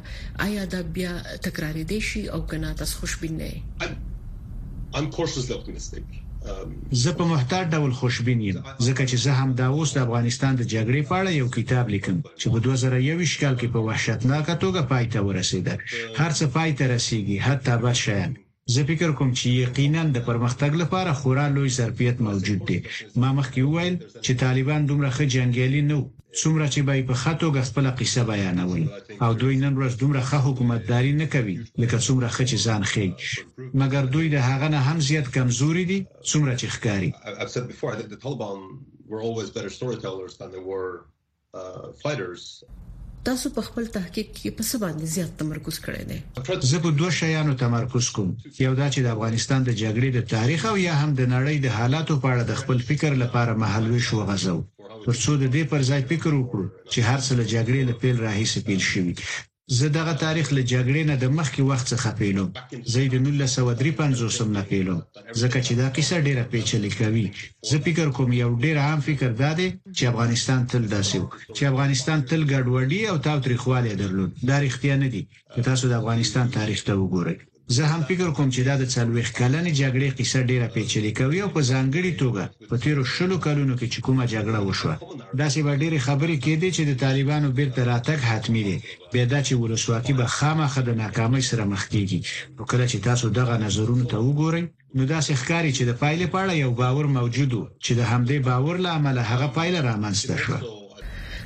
آیا 0.47 0.63
دا 0.73 0.81
بیا 0.97 1.13
تکرار 1.47 1.77
دی 1.91 2.01
شي 2.09 2.23
او 2.35 2.41
کنه 2.51 2.69
تاسو 2.81 2.95
خوشبین 3.01 3.33
نه 3.41 3.51
I'm 4.99 5.07
cautiously 5.19 5.53
optimistic. 5.61 6.05
زه 7.03 7.11
په 7.19 7.25
محتاط 7.33 7.67
ډول 7.75 7.93
خوشبین 7.99 8.41
یم 8.49 8.59
ځکه 8.87 9.03
چې 9.11 9.17
زه 9.25 9.33
هم 9.41 9.51
دا 9.61 9.67
اوس 9.77 9.89
د 9.93 9.99
افغانستان 10.07 10.53
د 10.57 10.63
جګړې 10.73 11.03
په 11.09 11.15
اړه 11.21 11.31
یو 11.41 11.49
کتاب 11.57 11.85
لیکم 11.95 12.17
چې 12.41 12.47
په 12.53 12.59
2021 12.67 13.41
کال 13.43 13.55
کې 13.61 13.69
په 13.75 13.81
وحشتناکه 13.89 14.55
توګه 14.65 14.81
پای 14.91 15.05
ته 15.13 15.19
ورسیده 15.29 15.75
هر 16.21 16.31
څه 16.39 16.45
پای 16.57 16.71
ته 16.79 16.85
رسیږي 16.95 17.37
حتی 17.47 17.73
بشایان 17.85 18.33
زه 18.75 18.81
فکر 18.91 19.11
کوم 19.19 19.31
چې 19.39 19.47
یقینا 19.65 20.03
د 20.13 20.19
پرمختګ 20.29 20.73
لپاره 20.83 21.13
خورا 21.21 21.47
لوی 21.55 21.71
ظرفیت 21.79 22.17
موجود 22.29 22.61
دی 22.69 22.79
ما 23.21 23.31
مخکې 23.39 23.61
وویل 23.65 23.95
چې 24.25 24.33
طالبان 24.43 24.81
دومره 24.91 25.09
ښه 25.17 25.25
جنگیالي 25.35 25.83
نه 25.91 25.97
څومره 26.41 26.67
چې 26.75 26.81
به 26.87 26.93
په 27.09 27.15
خاتو 27.23 27.47
غسپله 27.57 27.91
قصه 28.01 28.23
بیانول 28.31 28.83
او 29.25 29.31
دوی 29.41 29.57
نن 29.65 29.75
ورځ 29.81 29.95
دومره 30.03 30.21
ښه 30.29 30.39
حکومتداري 30.47 31.13
نه 31.23 31.27
کوي 31.35 31.57
لکه 31.83 31.97
څومره 32.07 32.29
ښه 32.37 32.45
چې 32.51 32.57
ځان 32.67 32.83
خي 32.91 33.09
مګر 33.83 34.03
دوی 34.15 34.27
د 34.35 34.39
هغه 34.49 34.69
نه 34.75 34.79
هم 34.89 34.99
زیات 35.09 35.27
کمزوري 35.37 35.85
دي 35.91 35.99
څومره 36.31 36.55
چې 36.61 36.67
ښکاری 36.75 37.11
تاسو 43.29 43.47
په 43.57 43.63
خپل 43.67 43.85
تحقیق 43.97 44.29
کې 44.37 44.49
په 44.59 44.63
څه 44.69 44.75
باندې 44.83 45.05
زیات 45.15 45.33
تمرکز 45.41 45.77
کړی 45.85 46.05
دی 46.11 46.19
زه 46.71 46.77
په 46.85 46.91
دوه 46.99 47.11
شیانو 47.19 47.59
تمرکز 47.65 48.05
کوم 48.17 48.29
یو 48.67 48.73
دا 48.81 48.87
چې 48.95 49.01
د 49.03 49.07
افغانستان 49.17 49.61
د 49.65 49.71
جګړې 49.83 50.11
د 50.13 50.21
تاریخ 50.35 50.61
او 50.71 50.77
یا 50.89 50.95
هم 51.01 51.11
د 51.15 51.23
نړۍ 51.35 51.57
د 51.63 51.67
حالاتو 51.77 52.15
په 52.23 52.27
اړه 52.33 52.45
د 52.47 52.53
خپل 52.61 52.79
فکر 52.89 53.11
لپاره 53.23 53.59
محلوي 53.63 54.03
شو 54.09 54.17
غزو 54.29 54.59
ترڅو 55.05 55.33
د 55.39 55.45
دې 55.55 55.63
پر 55.73 55.81
ځای 55.91 56.03
فکر 56.11 56.31
وکړو 56.37 56.65
چې 56.93 56.99
هر 57.09 57.21
څه 57.27 57.33
له 57.41 57.45
جګړې 57.55 57.83
له 57.89 57.95
پیل 58.03 58.17
راهیسې 58.27 58.59
پیل 58.69 58.83
شوی 58.91 59.13
زه 59.79 59.87
دغه 59.99 60.15
تاریخ 60.25 60.47
له 60.57 60.63
جګړې 60.73 61.03
نه 61.11 61.17
د 61.23 61.25
مخکې 61.39 61.63
وخت 61.71 61.87
څخه 61.93 62.09
پیلم 62.21 62.49
زه 62.93 63.01
د 63.15 63.17
1953 63.43 64.39
سم 64.39 64.49
نه 64.59 64.63
پیلم 64.71 64.99
ځکه 65.41 65.59
چې 65.67 65.73
دا 65.81 65.89
کیسه 65.97 66.17
ډیره 66.27 66.45
پیچلې 66.53 66.91
کوي 67.01 67.27
زه 67.69 67.77
فکر 67.87 68.07
کوم 68.17 68.31
یو 68.43 68.51
ډیر 68.65 68.77
عام 68.87 69.01
فکر 69.09 69.31
دا 69.43 69.51
دی 69.61 69.69
چې 69.97 70.03
افغانستان 70.13 70.61
تل 70.71 70.83
داسې 70.97 71.17
و 71.23 71.27
چې 71.57 71.63
افغانستان 71.73 72.19
تل 72.31 72.41
ګډوډي 72.53 73.01
او 73.11 73.17
تاوتریخوالی 73.29 73.93
درلود 74.03 74.31
دا 74.49 74.57
رښتیا 74.67 74.95
نه 75.03 75.09
دی 75.15 75.23
که 75.53 75.61
تاسو 75.69 75.85
د 75.89 75.93
افغانستان 76.01 76.47
تاریخ 76.59 76.81
ته 76.89 76.93
وګورئ 77.01 77.37
زه 77.67 77.85
هم 77.87 78.03
فکر 78.05 78.31
کوم 78.31 78.51
چې 78.51 78.61
دا 78.67 78.77
د 78.77 78.85
څلويخ 78.95 79.29
کلنې 79.39 79.73
جګړې 79.81 80.11
قصه 80.19 80.43
ډیره 80.43 80.69
پیچلې 80.75 81.13
کوي 81.19 81.41
او 81.43 81.49
په 81.57 81.61
ځانګړي 81.61 82.13
توګه 82.23 82.51
په 82.69 82.77
تیرو 82.79 83.05
شلو 83.05 83.39
کلونو 83.39 83.77
کې 83.77 83.87
چې 83.93 84.01
کومه 84.07 84.25
جګړه 84.35 84.61
وشوه 84.69 84.97
دا 85.41 85.49
سی 85.49 85.63
به 85.67 85.77
ډیره 85.83 85.99
خبرې 86.07 86.37
کېدې 86.45 86.69
چې 86.77 86.83
د 86.87 86.93
طالبانو 87.05 87.51
بیرته 87.59 87.81
راتګ 87.91 88.19
حتمی 88.31 88.63
دی 88.69 88.79
به 89.13 89.25
دا 89.25 89.41
چې 89.43 89.53
ولسواکي 89.53 90.13
به 90.13 90.27
خامخ 90.37 90.79
د 90.79 90.91
ناکامۍ 91.03 91.43
سره 91.51 91.65
مخ 91.73 91.83
کیږي 91.93 92.21
نو 92.59 92.65
کله 92.71 92.87
چې 92.93 92.97
تاسو 93.09 93.29
دغه 93.39 93.55
نظرونو 93.65 94.05
ته 94.05 94.17
وګورئ 94.27 94.65
نو 94.97 95.05
دا 95.05 95.21
سی 95.27 95.35
ښکاری 95.41 95.73
چې 95.77 95.83
د 95.87 95.93
پایلې 96.03 96.27
په 96.33 96.39
اړه 96.45 96.53
یو 96.65 96.71
باور 96.83 97.07
موجود 97.19 97.53
چې 97.85 97.93
د 98.01 98.03
همدې 98.13 98.39
باور 98.49 98.77
لامل 98.87 99.19
هغه 99.19 99.47
پایله 99.57 99.81
رامنځته 99.81 100.37
شوه 100.45 100.61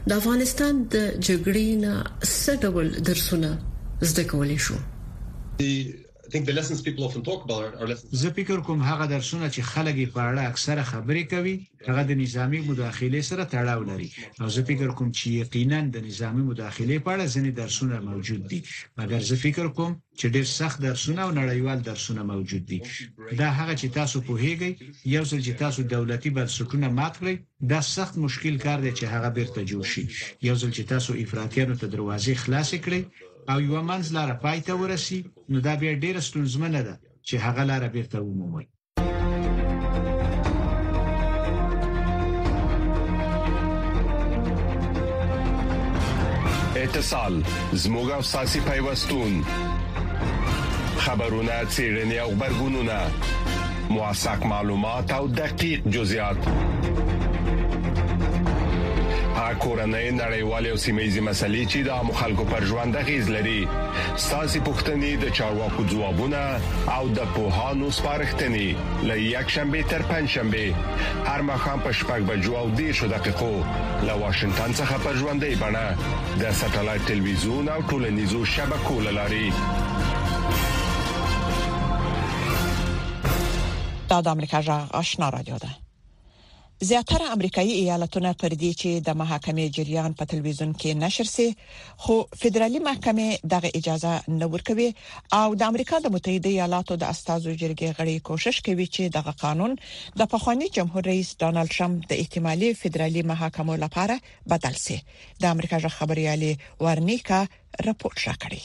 د 0.09 0.12
افغانستان 0.20 0.83
د 0.94 1.12
جګړې 1.26 1.68
نه 1.85 2.05
څه 2.42 2.50
ډول 2.62 2.87
درسونه 3.11 3.50
زده 4.00 4.24
کولې 4.24 4.59
شو 4.66 4.74
زه 8.11 8.31
فکر 8.31 8.61
کوم 8.67 8.81
هغه 8.91 9.07
درسونه 9.15 9.49
چې 9.55 9.61
خلک 9.71 9.95
یې 10.03 10.09
په 10.15 10.21
اړه 10.31 10.43
اکثره 10.51 10.83
خبرې 10.91 11.25
کوي 11.33 11.55
هغه 11.89 12.03
د 12.09 12.12
نظامی 12.23 12.61
مداخله 12.71 13.21
سره 13.31 13.45
تړاو 13.53 13.83
لري 13.91 14.09
او 14.41 14.47
زه 14.55 14.62
فکر 14.69 14.89
کوم 14.99 15.09
چې 15.19 15.27
یقینا 15.43 15.81
د 15.95 15.97
نظامی 16.09 16.43
مداخله 16.51 16.95
په 17.05 17.11
اړه 17.15 17.25
ځینې 17.35 17.51
درسونه 17.62 17.97
موجود 18.11 18.43
دي 18.51 18.61
مګر 18.99 19.21
زه 19.29 19.37
فکر 19.45 19.67
کوم 19.77 19.93
چې 20.19 20.27
ډېر 20.35 20.47
سخت 20.61 20.77
درسونه 20.89 21.21
او 21.27 21.31
نړیوال 21.41 21.79
درسونه 21.91 22.23
موجود 22.33 22.62
دي 22.71 22.79
دا 23.41 23.49
هغه 23.59 23.75
چې 23.81 23.87
تاسو 23.99 24.17
په 24.27 24.33
هیګي 24.45 24.71
یو 25.15 25.25
څل 25.31 25.41
چې 25.47 25.53
تاسو 25.62 25.81
دولتي 25.95 26.31
بنسټونه 26.37 26.87
مات 26.99 27.15
کړئ 27.21 27.35
دا 27.73 27.81
سخت 27.97 28.15
مشکل 28.27 28.55
کار 28.65 28.79
دی 28.85 28.93
چې 28.99 29.05
هغه 29.15 29.29
بیرته 29.39 29.61
جوړ 29.71 29.85
شي 29.93 30.05
یو 30.49 30.55
ځل 30.62 30.71
چې 30.77 30.83
تاسو 30.93 31.11
افراطیانو 31.25 31.75
ته 31.81 31.87
دروازې 31.95 32.33
خلاص 32.43 32.71
کړئ 32.85 33.01
او 33.48 33.61
یو 33.61 33.82
منځ 33.82 34.06
لار 34.12 34.32
پای 34.42 34.61
ته 34.61 34.72
ورسی 34.78 35.18
نو 35.50 35.61
دا 35.66 35.74
بیا 35.80 35.92
ډیره 36.04 36.20
ستونزمنه 36.28 36.80
ده 36.87 36.94
چې 37.26 37.35
هغه 37.44 37.62
لار 37.70 37.88
بیرته 37.88 38.18
ومومي 38.22 38.66
اتصال 46.82 47.35
زموږ 47.82 48.06
او 48.16 48.22
ساسي 48.22 48.61
پیوستون 48.61 49.44
خبرونه 51.04 51.61
چیرنی 51.76 52.18
او 52.18 52.30
خبرګونونه 52.38 53.11
مواساک 53.90 54.46
معلومات 54.46 55.12
او 55.12 55.26
دقیق 55.42 55.85
جزئیات 55.85 56.38
کورنۍ 59.54 60.11
نړیوالې 60.11 60.68
او 60.70 60.76
سیمې 60.76 61.20
مسلې 61.20 61.66
چې 61.70 61.82
د 61.82 62.00
مخالکو 62.09 62.44
پر 62.50 62.64
ژوند 62.70 62.96
غیز 63.06 63.28
لري 63.30 63.68
ساسي 64.24 64.61
پښتنې 64.68 65.22
د 65.24 65.30
چارواکو 65.38 65.85
ځوابونه 65.92 66.42
او 66.98 67.09
د 67.18 67.28
پوهانو 67.35 67.90
سپارښتنې 67.98 68.66
لې 69.02 69.18
یک 69.37 69.50
شنبه 69.56 69.82
تر 69.92 70.02
پنځ 70.02 70.28
شنبه 70.38 71.30
هر 71.30 71.42
مخام 71.52 71.80
په 71.87 71.92
شپږ 72.00 72.28
بجو 72.32 72.56
او 72.62 72.66
دې 72.70 72.92
شو 72.92 73.06
دقیقو 73.14 73.52
له 73.52 74.18
واشنگټن 74.24 74.76
څخه 74.82 75.06
پر 75.06 75.16
ژوندې 75.22 75.62
بڼه 75.64 76.44
د 76.44 76.52
ساتلایت 76.61 77.06
ټلویزیون 77.12 77.68
او 77.78 77.80
ټولنیزو 77.94 78.44
شبکو 78.56 79.00
لاري 79.09 79.48
دا 84.11 84.20
د 84.26 84.28
امریکا 84.38 84.61
جغ 84.66 84.82
آشنا 85.02 85.28
را 85.37 85.40
دیده 85.46 85.68
زیاتره 86.81 87.25
امریکایي 87.33 87.73
ایالتونه 87.73 88.33
پر 88.41 88.53
دې 88.62 88.73
چې 88.81 88.91
د 89.07 89.15
محاکمې 89.21 89.67
جریان 89.77 90.11
په 90.19 90.25
تلویزیون 90.31 90.73
کې 90.81 90.91
نشر 91.05 91.27
سي 91.37 91.45
خو 92.07 92.15
فدرالي 92.41 92.81
محکمه 92.89 93.29
دغه 93.53 93.69
اجازه 93.79 94.12
نه 94.41 94.47
ورکوي 94.55 94.89
او 95.41 95.49
د 95.61 95.62
امریکا 95.71 95.97
د 96.07 96.11
متحده 96.17 96.51
ایالاتو 96.53 96.95
د 97.05 97.15
استازو 97.15 97.51
جرګې 97.62 97.89
غړي 98.01 98.17
کوشش 98.29 98.57
کوي 98.67 98.87
چې 98.95 99.03
دغه 99.17 99.33
قانون 99.43 99.73
د 100.23 100.29
پخواني 100.33 100.67
جمهور 100.79 101.03
رئیس 101.12 101.29
ډانلډ 101.43 101.71
ترامپ 101.77 101.99
د 102.11 102.21
احتمالي 102.25 102.69
فدرالي 102.81 103.23
محاکمو 103.31 103.75
لپاره 103.85 104.17
بدل 104.55 104.75
سي 104.87 104.97
د 105.45 105.47
امریکا 105.57 105.77
ژ 105.85 105.93
خبريالي 106.01 106.51
ورنیکا 106.85 107.39
راپور 107.87 108.12
شکړي 108.25 108.61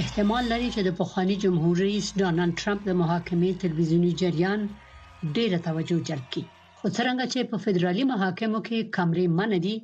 احتمال 0.00 0.44
لري 0.54 0.66
چې 0.74 0.80
د 0.88 0.98
پخواني 1.02 1.36
جمهور 1.46 1.74
رئیس 1.86 2.06
ډانلډ 2.20 2.52
ترامپ 2.64 2.80
د 2.90 2.98
محاکمې 3.02 3.50
تلویزیونی 3.66 4.12
جریان 4.24 4.60
ډیره 5.36 5.58
توجه 5.68 5.98
جلب 6.10 6.26
کړي 6.34 6.60
خو 6.84 6.88
څرنګه 6.98 7.24
چې 7.34 7.40
په 7.50 7.56
فدرالي 7.64 8.04
محاکمو 8.12 8.60
کې 8.66 8.78
کمرې 8.96 9.26
منع 9.38 9.58
دي 9.66 9.76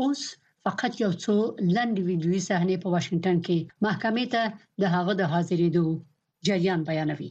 اوس 0.00 0.20
فقط 0.64 0.92
یو 1.04 1.12
څو 1.24 1.34
لنډ 1.76 1.94
ویډیوي 2.08 2.40
صحنې 2.48 2.76
په 2.82 2.88
واشنگټن 2.94 3.36
کې 3.46 3.58
محکمې 3.86 4.26
ته 4.34 4.42
د 4.82 4.84
هغه 4.94 5.12
د 5.20 5.22
حاضرېدو 5.32 5.84
جریان 6.46 6.80
بیانوي 6.88 7.30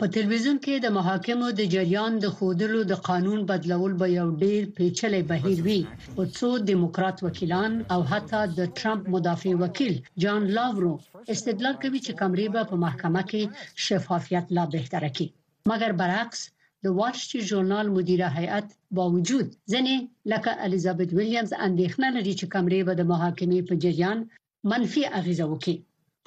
په 0.00 0.04
تلویزیون 0.14 0.58
کې 0.64 0.74
د 0.78 0.86
محاکمو 0.98 1.46
د 1.60 1.62
جریان 1.74 2.12
د 2.24 2.26
خودلو 2.36 2.80
د 2.90 2.94
قانون 3.08 3.40
بدلول 3.50 3.92
به 4.00 4.06
یو 4.18 4.28
ډیر 4.42 4.62
پیچلې 4.76 5.22
بهیر 5.30 5.58
وي 5.66 5.80
او 6.16 6.22
څو 6.38 6.48
دیموکرات 6.70 7.16
وکیلان 7.26 7.72
او 7.94 8.00
حتی 8.12 8.42
د 8.58 8.60
ټرمپ 8.78 9.02
مدافع 9.14 9.52
وکیل 9.64 9.94
جان 10.22 10.42
لاورو 10.56 10.92
استدلال 11.34 11.74
کوي 11.82 12.00
چې 12.06 12.12
کمرې 12.20 12.46
به 12.54 12.62
په 12.70 12.76
محکمه 12.84 13.22
کې 13.30 13.42
شفافیت 13.86 14.44
لا 14.56 14.64
بهتره 14.76 15.08
کړي 15.16 15.28
مګر 15.70 15.90
برعکس 16.02 16.40
د 16.88 16.92
وال 16.98 17.14
سټریټ 17.22 17.44
ژورنال 17.50 17.86
مدیره 17.96 18.28
هیئت 18.38 18.68
باوجود 18.98 19.48
ځنې 19.72 19.96
لکه 20.32 20.50
الیزابت 20.66 21.08
ویلیامز 21.16 21.50
اندېښنه 21.66 22.08
لري 22.16 22.32
چې 22.38 22.50
کمرې 22.54 22.80
به 22.86 22.92
د 23.00 23.08
محاکمې 23.12 23.60
په 23.68 23.74
جریان 23.84 24.18
منفي 24.72 25.02
اغیزه 25.18 25.46
وکړي 25.50 25.76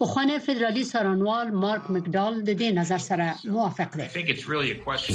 په 0.01 0.11
خوانه 0.11 0.35
فدرالي 0.49 0.83
سرانوال 0.93 1.47
مارک 1.63 1.85
مکډال 1.95 2.33
د 2.47 2.51
دې 2.59 2.69
نظر 2.81 3.01
سره 3.09 3.27
موافق 3.53 3.89
دی 3.99 4.07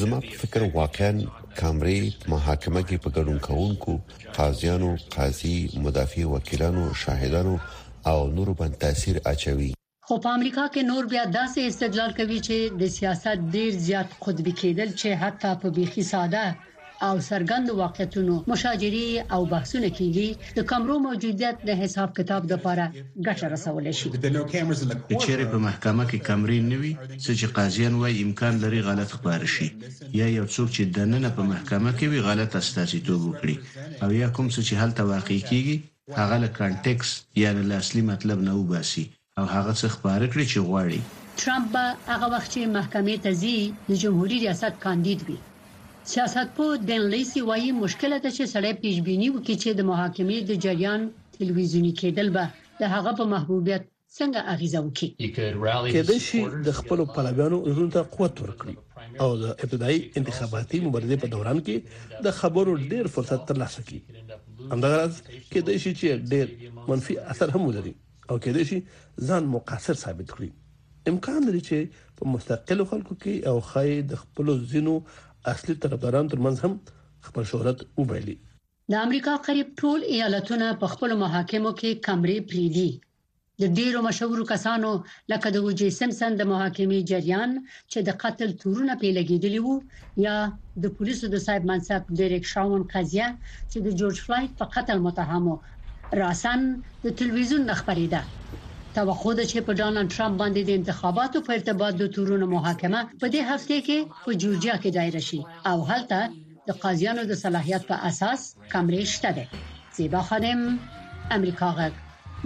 زما 0.03 0.19
په 0.27 0.35
فکر 0.43 0.61
واقعا 0.81 1.13
کمرې 1.61 2.05
محاکمه 2.33 2.83
کې 2.89 2.97
په 3.05 3.11
ګډون 3.17 3.39
کوونکو 3.49 3.93
قاضیانو 4.41 4.91
قاضي 5.17 5.57
مدافع 5.87 6.23
وکیلانو 6.35 6.85
شاهدانو 7.07 7.55
او 8.11 8.19
نورو 8.37 8.53
باندې 8.61 8.79
تاثیر 8.87 9.17
اچوي 9.37 9.71
خو 10.09 10.14
په 10.25 10.31
امریکا 10.38 10.64
کې 10.75 10.83
نور 10.90 11.05
بیا 11.12 11.23
داسې 11.37 11.62
استدلال 11.71 12.12
کوي 12.16 12.37
چې 12.49 12.75
د 12.81 12.90
سیاست 12.97 13.40
ډیر 13.55 13.79
زیات 13.87 14.12
قطبی 14.27 14.53
کېدل 14.61 14.90
چې 15.01 15.16
حتی 15.23 15.51
په 15.62 15.71
بيخي 15.79 16.05
ساده 16.11 16.42
او 17.07 17.14
سرګند 17.29 17.73
واقعیتونو 17.81 18.37
مشاجره 18.53 19.25
او 19.35 19.40
بحثونه 19.55 19.90
کیږي 19.97 20.53
د 20.59 20.69
کمرو 20.73 20.99
موجودیت 21.09 21.66
د 21.71 21.81
حساب 21.83 22.14
کتاب 22.21 22.47
د 22.47 22.55
لپاره 22.55 22.85
ګټه 22.99 23.51
رسول 23.55 23.90
شي 24.03 24.12
د 24.14 25.19
چیرې 25.25 25.45
په 25.57 25.62
محکمه 25.66 26.07
کې 26.12 26.25
کمرې 26.29 26.61
نوي 26.69 26.92
چې 27.01 27.53
قاضیان 27.59 27.99
وايي 28.05 28.23
امکان 28.29 28.62
لري 28.66 28.85
غلط 28.90 29.19
خبر 29.19 29.47
شي 29.57 29.69
یا 30.21 30.31
یو 30.37 30.47
څوک 30.55 30.73
چې 30.77 30.97
د 31.01 31.12
نن 31.16 31.31
په 31.40 31.51
محکمه 31.53 31.97
کې 31.99 32.07
وی 32.12 32.25
غلط 32.29 32.57
استاتیتوب 32.62 33.27
وکړي 33.27 34.07
او 34.07 34.14
یا 34.21 34.31
کوم 34.38 34.47
څه 34.55 34.61
چې 34.66 34.75
حالت 34.85 35.05
واقع 35.12 35.38
کیږي 35.53 35.77
هغه 36.23 36.42
له 36.47 36.53
کانټیکس 36.62 37.21
یا 37.45 37.55
له 37.61 37.83
اصلي 37.85 38.07
مطلب 38.14 38.49
نه 38.49 38.55
وباسي 38.62 39.07
او 39.38 39.44
هغه 39.57 39.72
څه 39.81 39.87
خبره 39.94 40.27
کړې 40.33 40.44
چې 40.53 40.59
غواړي 40.68 41.01
ترامپ 41.40 41.66
به 41.75 41.85
هغه 42.11 42.27
وخت 42.35 42.49
چې 42.55 42.61
محکمې 42.77 43.16
ته 43.25 43.31
ځي 43.42 43.57
د 43.88 43.99
جمهوریت 44.03 44.42
ریاست 44.44 44.75
کاندید 44.85 45.20
وي 45.29 45.37
سیاست 46.12 46.49
پوه 46.59 46.72
دن 46.90 47.03
لیسی 47.14 47.40
وايي 47.49 47.70
مشکل 47.83 48.12
ده 48.25 48.31
چې 48.37 48.44
سړی 48.55 48.72
پیشبینی 48.85 49.29
وکړي 49.33 49.57
چې 49.62 49.70
د 49.79 49.87
محاکمې 49.90 50.38
د 50.44 50.53
جریان 50.66 51.01
تلویزیونی 51.38 51.92
کېدل 52.01 52.29
به 52.35 52.44
د 52.81 52.94
هغه 52.94 53.11
په 53.18 53.25
محبوبیت 53.35 53.83
څنګه 54.18 54.40
اغیزه 54.55 54.79
وکړي 54.83 55.09
کېدای 55.94 56.20
شي 56.29 56.40
د 56.70 56.79
خپل 56.81 56.99
پلویانو 57.18 57.59
ژوند 57.75 57.92
ته 57.96 58.03
قوت 58.14 58.35
ورکړي 58.44 58.75
او 59.22 59.31
د 59.42 59.44
ابتدایي 59.66 59.99
انتخاباتي 60.22 60.79
مبارزې 60.87 61.16
په 61.22 61.27
دوران 61.37 61.59
کې 61.66 61.77
د 62.29 62.38
خبرو 62.40 62.75
ډېر 62.90 63.05
فرصت 63.18 63.40
ترلاسه 63.53 63.81
کړي 63.87 64.01
همدارنګه 64.72 65.14
کېدای 65.53 65.77
شي 65.85 65.92
چې 66.01 66.09
ډېر 66.31 66.46
منفي 66.88 67.14
اثر 67.35 67.49
هم 67.57 67.64
ولري 67.70 67.94
او 68.31 68.37
کېدې 68.45 68.62
شي 68.69 68.79
ځان 69.29 69.45
مقصر 69.57 70.01
ثابت 70.05 70.29
کړي 70.37 70.51
امکان 71.15 71.41
لري 71.49 71.62
چې 71.69 71.79
په 72.21 72.35
مستقل 72.35 72.81
خلکو 72.93 73.12
کې 73.23 73.35
او 73.51 73.57
خای 73.71 73.93
د 74.11 74.23
خپل 74.23 74.47
زینو 74.73 74.95
اصلي 75.55 75.75
طرفداران 75.87 76.27
ترمنځ 76.33 76.57
هم 76.65 76.75
خپل 77.31 77.43
شهرت 77.55 77.79
وبایلي 78.03 78.37
د 78.95 79.03
امریکا 79.07 79.35
قریب 79.49 79.69
ټول 79.83 79.99
ایالتونه 80.15 80.67
په 80.85 80.95
خپل 80.95 81.11
محاکمو 81.25 81.71
کې 81.81 82.01
کمرې 82.07 82.39
پریدي 82.53 82.89
د 83.62 83.73
ډیرو 83.79 84.01
مشهور 84.09 84.41
کسانو 84.53 84.91
لکه 85.33 85.49
د 85.53 85.59
وجې 85.67 85.89
سمسن 86.01 86.31
د 86.39 86.43
محاکمې 86.53 86.99
جریان 87.11 87.51
چې 87.91 87.99
د 88.09 88.19
قتل 88.25 88.49
تورونه 88.65 88.95
په 89.03 89.07
لګیدلی 89.19 89.61
وو 89.67 89.75
یا 90.27 90.35
د 90.85 90.93
پولیسو 90.99 91.27
د 91.35 91.43
صاحب 91.47 91.65
منصب 91.71 92.03
ډیرک 92.21 92.45
شاون 92.55 92.81
قضیه 92.95 93.29
چې 93.71 93.79
د 93.87 93.97
جورج 94.03 94.17
فلاید 94.27 94.51
په 94.61 94.67
قتل 94.77 94.99
متهمو 95.07 95.55
راسن 96.14 96.81
د 97.05 97.11
تلویزیون 97.11 97.66
خبريده 97.75 98.21
توقع 98.95 99.33
ده 99.35 99.45
چې 99.51 99.59
په 99.66 99.73
ډانلډ 99.79 100.11
ترامپ 100.16 100.37
باندې 100.40 100.62
د 100.62 100.71
انتخاباتو 100.81 101.42
په 101.47 101.53
ارتباط 101.55 101.95
د 101.97 102.05
تورونو 102.16 102.47
محاکمه 102.55 103.01
په 103.23 103.27
دې 103.35 103.40
هفته 103.51 103.77
کې 103.87 103.99
په 104.25 104.31
جورجیا 104.42 104.75
کې 104.83 104.90
دایره 104.99 105.23
شي 105.29 105.40
او 105.71 105.79
هلته 105.90 106.21
د 106.69 106.79
قاضیانو 106.85 107.23
د 107.31 107.38
صلاحیت 107.42 107.83
په 107.90 107.97
اساس 108.11 108.40
کمرې 108.73 109.05
شته 109.16 109.31
ده 109.37 109.45
زیبا 109.99 110.21
خانم 110.31 110.61
امریکا 111.40 111.69
غږ 111.79 111.95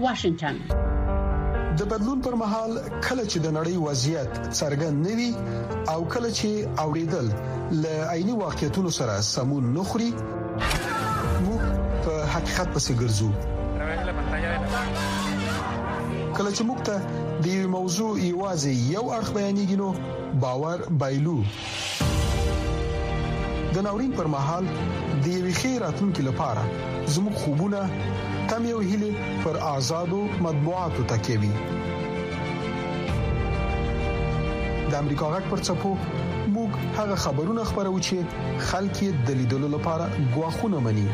واشنگټن 0.04 0.56
د 1.78 1.88
بدلون 1.92 2.20
پر 2.26 2.34
مهال 2.42 2.72
کله 3.06 3.24
چې 3.30 3.38
د 3.44 3.48
نړۍ 3.58 3.74
وضعیت 3.86 4.32
څرګند 4.60 4.96
نوي 5.08 5.30
او 5.92 6.00
کله 6.16 6.28
چې 6.38 6.48
اوریدل 6.84 7.28
ل 7.82 7.84
عیني 8.12 8.34
واقعیتونو 8.44 8.90
سره 9.00 9.20
سمون 9.34 9.64
نخري 9.78 10.10
حقیقت 12.48 12.68
پسې 12.74 12.92
ګرځو 13.00 13.30
کله 16.36 16.50
چې 16.56 16.62
موږ 16.68 16.78
ته 16.88 16.96
د 17.46 17.48
یو 17.56 17.68
موضوع 17.76 18.12
ایوازې 18.26 18.72
یو 18.94 19.02
اړخ 19.16 19.28
بیانېږي 19.36 19.76
نو 19.82 19.88
باور 20.44 20.78
بایلو 21.02 21.34
د 23.74 23.76
ناورین 23.86 24.12
پر 24.20 24.26
مهال 24.36 24.64
د 25.24 25.26
یو 25.36 25.44
خیراتونکو 25.60 26.20
لپاره 26.28 26.62
زموږ 27.14 27.34
خوبونه 27.42 27.80
تم 28.52 28.62
یو 28.72 28.78
هلي 28.92 29.10
پر 29.42 29.54
آزادو 29.76 30.20
مطبوعاتو 30.46 31.00
تکيوي 31.12 31.50
د 34.90 34.92
امریکا 35.02 35.26
غک 35.34 35.44
پر 35.52 35.60
چپو 35.68 35.92
موږ 36.54 36.70
هغه 36.98 37.16
خبرونه 37.26 37.62
خبرو 37.74 37.94
چې 38.06 38.16
خلک 38.72 38.94
یې 39.02 39.10
د 39.28 39.30
لیدلو 39.42 39.68
لپاره 39.76 40.04
غواخونه 40.38 40.78
مني 40.88 41.08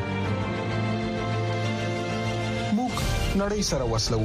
نړۍ 3.42 3.62
سره 3.68 3.86
وسلو 3.92 4.18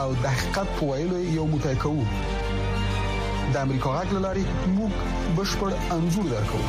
او 0.00 0.08
د 0.22 0.24
حقیقت 0.34 0.68
په 0.80 0.88
ویلو 0.90 1.18
یو 1.36 1.46
موټی 1.52 1.76
کوو 1.84 2.02
د 3.54 3.56
امریکا 3.60 3.94
غږ 3.96 4.14
لاري 4.26 4.44
موږ 4.74 4.92
بشپړ 5.38 5.70
انزور 5.96 6.26
درکو 6.34 6.60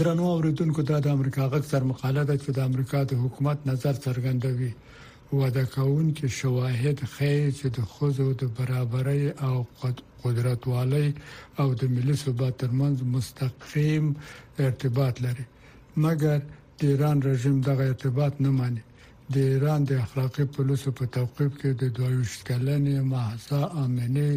درنو 0.00 0.24
اوریدونکو 0.34 0.80
ته 0.92 0.98
د 1.04 1.16
امریکا 1.16 1.42
غږ 1.54 1.66
سر 1.72 1.82
مقاله 1.88 2.22
ده 2.30 2.36
چې 2.44 2.56
د 2.58 2.68
امریکا 2.70 2.98
د 3.10 3.12
حکومت 3.26 3.66
نظر 3.72 3.94
څرګندوي 4.06 4.72
وعده 5.40 5.64
کوون 5.74 6.06
چې 6.20 6.26
شواهد 6.38 6.98
خیر 7.18 7.46
چې 7.60 7.66
د 7.80 7.82
خوځو 7.94 8.28
د 8.40 8.42
برابرۍ 8.60 9.22
او 9.48 9.56
قدرت 10.24 10.62
والی 10.72 11.06
او 11.60 11.68
د 11.80 11.82
ملي 11.94 12.16
ثبات 12.24 12.54
ترمنځ 12.62 12.96
مستقیم 13.16 14.04
ارتباط 14.66 15.14
لري 15.24 15.46
مګر 16.04 16.38
د 16.78 16.80
ایران 16.92 17.18
رژیم 17.30 17.56
دغه 17.68 17.84
ارتباط 17.92 18.32
نه 18.44 18.50
مانی 18.58 18.82
د 19.34 19.36
ایران 19.52 19.80
د 19.86 19.90
اخلاقی 20.04 20.44
پولیسو 20.54 20.88
په 20.98 21.04
توقيف 21.16 21.52
کې 21.60 21.70
د 21.82 21.84
22 21.98 22.46
کلنې 22.48 22.96
مهسا 23.12 23.60
امنه 23.84 24.30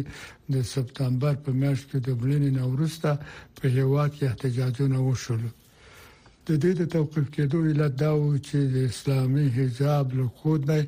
د 0.54 0.54
سپتمبر 0.74 1.34
په 1.44 1.50
میاشت 1.60 1.84
کې 1.90 1.98
د 2.06 2.08
بلین 2.20 2.44
نورسته 2.60 3.10
په 3.58 3.64
هیواد 3.76 4.08
کې 4.16 4.22
احتجاجونه 4.30 4.98
وشول 5.08 5.42
د 5.48 6.48
دې 6.62 6.72
د 6.80 6.82
توقيف 6.96 7.26
کېدو 7.36 7.56
علت 7.70 7.92
دا 8.04 8.10
و 8.16 8.24
چې 8.48 8.58
د 8.74 8.76
اسلامي 8.90 9.46
حجاب 9.58 10.06
له 10.18 10.26
کود 10.40 10.60
نه 10.70 10.78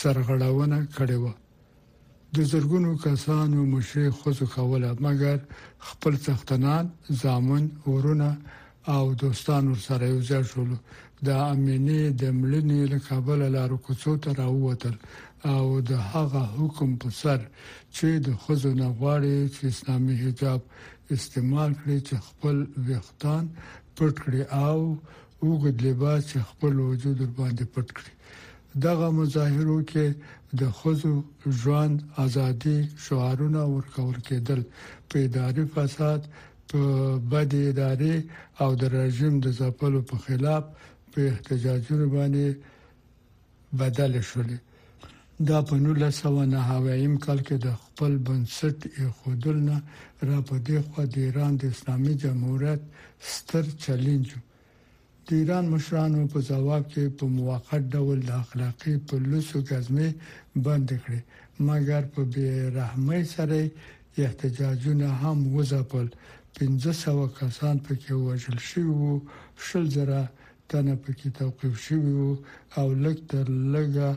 سرغړونه 0.00 0.78
کړې 0.96 1.18
و 1.22 1.24
د 2.36 2.38
زرګونو 2.52 2.90
کسانو 3.06 3.58
مشه 3.74 4.04
خوځو 4.18 4.46
کوله 4.54 4.90
مګر 5.04 5.36
خپل 5.88 6.12
تختنان 6.26 6.84
ځامن 7.22 7.64
ورونه 7.92 8.30
او 8.94 9.04
دوستان 9.22 9.62
ورسره 9.70 10.04
یو 10.12 10.20
ځای 10.30 10.42
شول 10.50 10.70
د 11.26 11.28
امني 11.52 12.02
د 12.22 12.22
ملنې 12.40 12.80
له 12.92 12.98
کابل 13.08 13.38
لارو 13.56 13.76
کوڅو 13.86 14.12
ته 14.22 14.30
راووتل 14.40 14.94
او 15.54 15.64
د 15.90 15.92
هغه 16.12 16.42
حکم 16.58 16.90
په 17.02 17.08
سر 17.20 17.40
چې 17.96 18.08
د 18.26 18.28
خوځو 18.40 18.70
نه 18.80 18.88
غواړي 18.98 19.36
چې 19.54 19.62
اسلامي 19.72 20.14
حجاب 20.24 20.60
استعمال 21.16 21.70
کړي 21.80 21.98
چې 22.06 22.16
خپل 22.28 22.56
وختان 22.88 23.44
پټ 23.96 24.14
کړي 24.24 24.42
او 24.66 24.78
وګد 25.48 25.76
لباس 25.86 26.22
خپل 26.50 26.72
وجود 26.88 27.18
باندې 27.38 27.64
پټ 27.74 27.88
کړي 27.96 28.12
دغه 28.84 29.08
مظاهرو 29.18 29.78
کې 29.90 30.06
د 30.60 30.62
خزو 30.78 31.14
ژوند 31.60 31.96
ازادي 32.24 32.78
شعارونه 33.04 33.60
ورکول 33.74 34.16
کېدل 34.28 34.60
په 35.08 35.16
اداري 35.26 35.64
فساد 35.74 36.20
په 36.70 36.80
بد 37.32 37.52
اداري 37.70 38.16
او 38.62 38.70
د 38.80 38.82
رژیم 38.98 39.34
د 39.44 39.46
ځپلو 39.58 40.00
په 40.10 40.16
خلاف 40.24 40.64
په 41.12 41.18
احتجاجونو 41.32 42.06
باندې 42.16 42.46
بدل 43.80 44.12
شول 44.28 44.50
دا 45.48 45.58
په 45.68 45.74
1990 45.76 47.24
کال 47.24 47.38
کې 47.46 47.56
د 47.66 47.68
خپل 47.84 48.12
بنسټ 48.28 48.78
ایښودل 48.98 49.56
نه 49.68 49.76
را 50.28 50.38
پدې 50.48 50.78
خو 50.88 51.00
د 51.12 51.14
ایران 51.26 51.52
د 51.56 51.62
اسلامي 51.74 52.14
جمهوریت 52.24 52.82
ستر 53.32 53.64
چیلنج 53.84 54.26
و 54.36 54.40
د 55.28 55.32
ایران 55.40 55.64
مشرانو 55.74 56.22
په 56.32 56.40
جواب 56.50 56.82
کې 56.92 57.04
په 57.18 57.24
موقت 57.36 57.82
ډول 57.94 58.18
د 58.24 58.30
اخلاقی 58.42 58.94
پولیسو 59.10 59.58
ګزمه 59.70 60.08
بند 60.66 60.88
کړي 61.02 61.20
مګر 61.68 62.02
په 62.14 62.20
بې 62.32 62.50
رحمۍ 62.78 63.22
سره 63.34 63.58
احتجاجونه 64.24 65.08
هم 65.22 65.38
وځپل 65.56 66.06
1500 66.60 67.34
کسان 67.40 67.74
په 67.86 67.92
کې 68.02 68.12
وژل 68.26 68.58
شوی 68.68 68.90
وو 69.00 69.14
شل 69.66 69.84
زره 69.96 70.22
تنه 70.68 70.94
په 71.04 71.10
کې 71.18 71.28
توقيف 71.40 71.74
شوی 71.86 72.12
وو 72.18 72.32
او 72.78 72.86
لږ 73.04 73.18
تر 73.30 73.46
لږه 73.74 74.08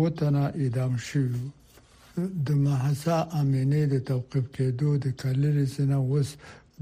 وطن 0.00 0.34
اعدام 0.62 0.94
شوی 1.08 1.28
وو 1.34 1.48
د 2.46 2.48
محسا 2.66 3.16
امینه 3.40 3.80
د 3.94 3.96
توقيف 4.12 4.44
کېدو 4.56 4.88
د 5.04 5.06
کلری 5.22 5.66
سنه 5.76 5.98
وس 6.10 6.30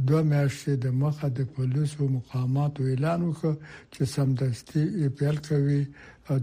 دوه 0.07 0.23
میاشتې 0.33 0.73
د 0.85 0.87
مخه 1.03 1.29
د 1.39 1.41
پولیسو 1.55 2.01
مقاماتو 2.17 2.81
اعلان 2.91 3.21
وکړ 3.25 3.55
چې 3.95 4.03
سمدستي 4.15 4.83
اپیل 5.09 5.37
کوي 5.49 5.83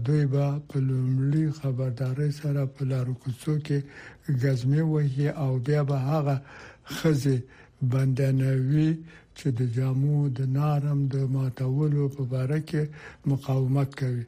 دوی 0.06 0.22
به 0.32 0.46
په 0.68 0.76
لومړي 0.90 1.44
خبرداري 1.60 2.30
سره 2.40 2.60
په 2.74 2.82
لارو 2.92 3.14
کوڅو 3.22 3.54
کې 3.66 3.78
غزمه 4.42 4.82
وهي 4.92 5.28
او 5.44 5.50
بیا 5.66 5.82
به 5.90 5.98
هغه 6.10 6.36
خزه 6.96 7.38
بندنوي 7.92 8.90
چې 9.38 9.48
د 9.58 9.60
جامو 9.76 10.18
د 10.38 10.48
نارم 10.56 11.00
د 11.14 11.16
ماتولو 11.36 12.02
په 12.16 12.22
اړه 12.44 12.58
کې 12.68 12.82
مقاومت 13.32 13.90
کوي 14.00 14.24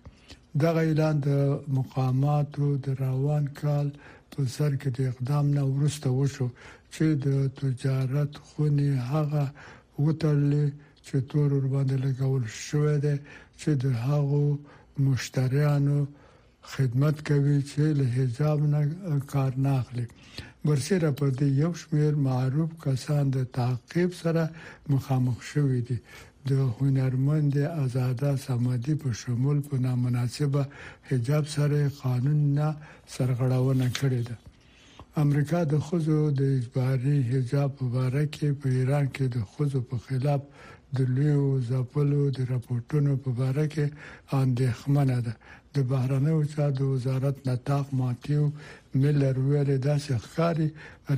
دغه 0.63 0.81
اعلان 0.89 1.17
د 1.29 1.33
مقاماتو 1.79 2.67
د 2.85 2.97
روان 3.05 3.45
کال 3.61 3.87
په 4.33 4.41
سر 4.57 4.71
کې 4.81 4.89
د 4.99 4.99
اقدام 5.13 5.45
نه 5.57 5.63
ورسته 5.75 6.09
وشو 6.19 6.49
چې 6.95 7.05
د 7.25 7.27
تجارت 7.61 8.33
خونی 8.47 8.91
هغه 9.11 9.45
وتړلې 10.05 10.67
چې 11.07 11.17
تور 11.31 11.51
ور 11.57 11.65
باندې 11.75 11.97
لګول 12.07 12.45
شوې 12.67 12.97
ده 13.05 13.15
چې 13.61 13.71
د 13.85 13.85
هغو 14.07 14.43
مشتریانو 15.07 15.99
خدمت 16.73 17.17
کوي 17.29 17.59
چې 17.71 17.83
له 17.99 18.05
حجاب 18.17 18.59
نه 18.73 18.81
کار 19.33 19.53
نه 19.65 19.71
اخلي 19.81 20.07
ورسره 20.69 21.09
پر 21.19 21.31
دې 21.39 21.49
یو 21.63 21.73
شمېر 21.83 22.13
معروف 22.29 22.71
کسان 22.87 23.25
د 23.37 23.39
تعقیب 23.59 24.11
سره 24.23 24.43
مخامخ 24.93 25.39
شوې 25.53 25.81
دي 25.89 25.99
د 26.51 26.53
هنرمند 26.79 27.55
آزاده 27.85 28.31
سمادي 28.47 28.95
په 29.03 29.09
شمول 29.21 29.59
په 29.69 29.75
نامناسبه 29.87 30.63
حجاب 31.09 31.45
سره 31.57 31.81
قانون 32.03 32.39
نه 32.59 32.69
سرغړونه 33.15 33.87
کړې 34.01 34.21
ده 34.29 34.37
امریکا 35.25 35.61
د 35.73 35.79
خوځو 35.85 36.21
د 36.41 36.43
اجباري 36.57 37.19
حجاب 37.31 37.71
په 37.79 37.87
اړه 38.07 38.23
کې 38.35 38.49
په 38.61 38.67
ایران 38.79 39.07
کې 39.15 39.25
د 39.37 39.39
خوځو 39.51 39.81
په 39.91 39.97
خلاف 40.05 40.43
د 40.97 40.99
لویو 41.15 41.47
ځپلو 41.69 42.23
د 42.37 42.39
راپورټونو 42.53 43.13
په 43.25 43.31
اړه 43.49 43.65
کې 43.73 43.87
اندېښمنه 44.43 45.17
ده 45.27 45.33
د 45.75 45.87
بهرنیو 45.91 46.39
چارو 46.53 46.85
وزارت 46.95 47.37
نتاق 47.49 47.87
ماتیو 48.01 48.45
ملر 49.01 49.35
ویل 49.49 49.71
داسې 49.89 50.13
ښکاری 50.25 50.69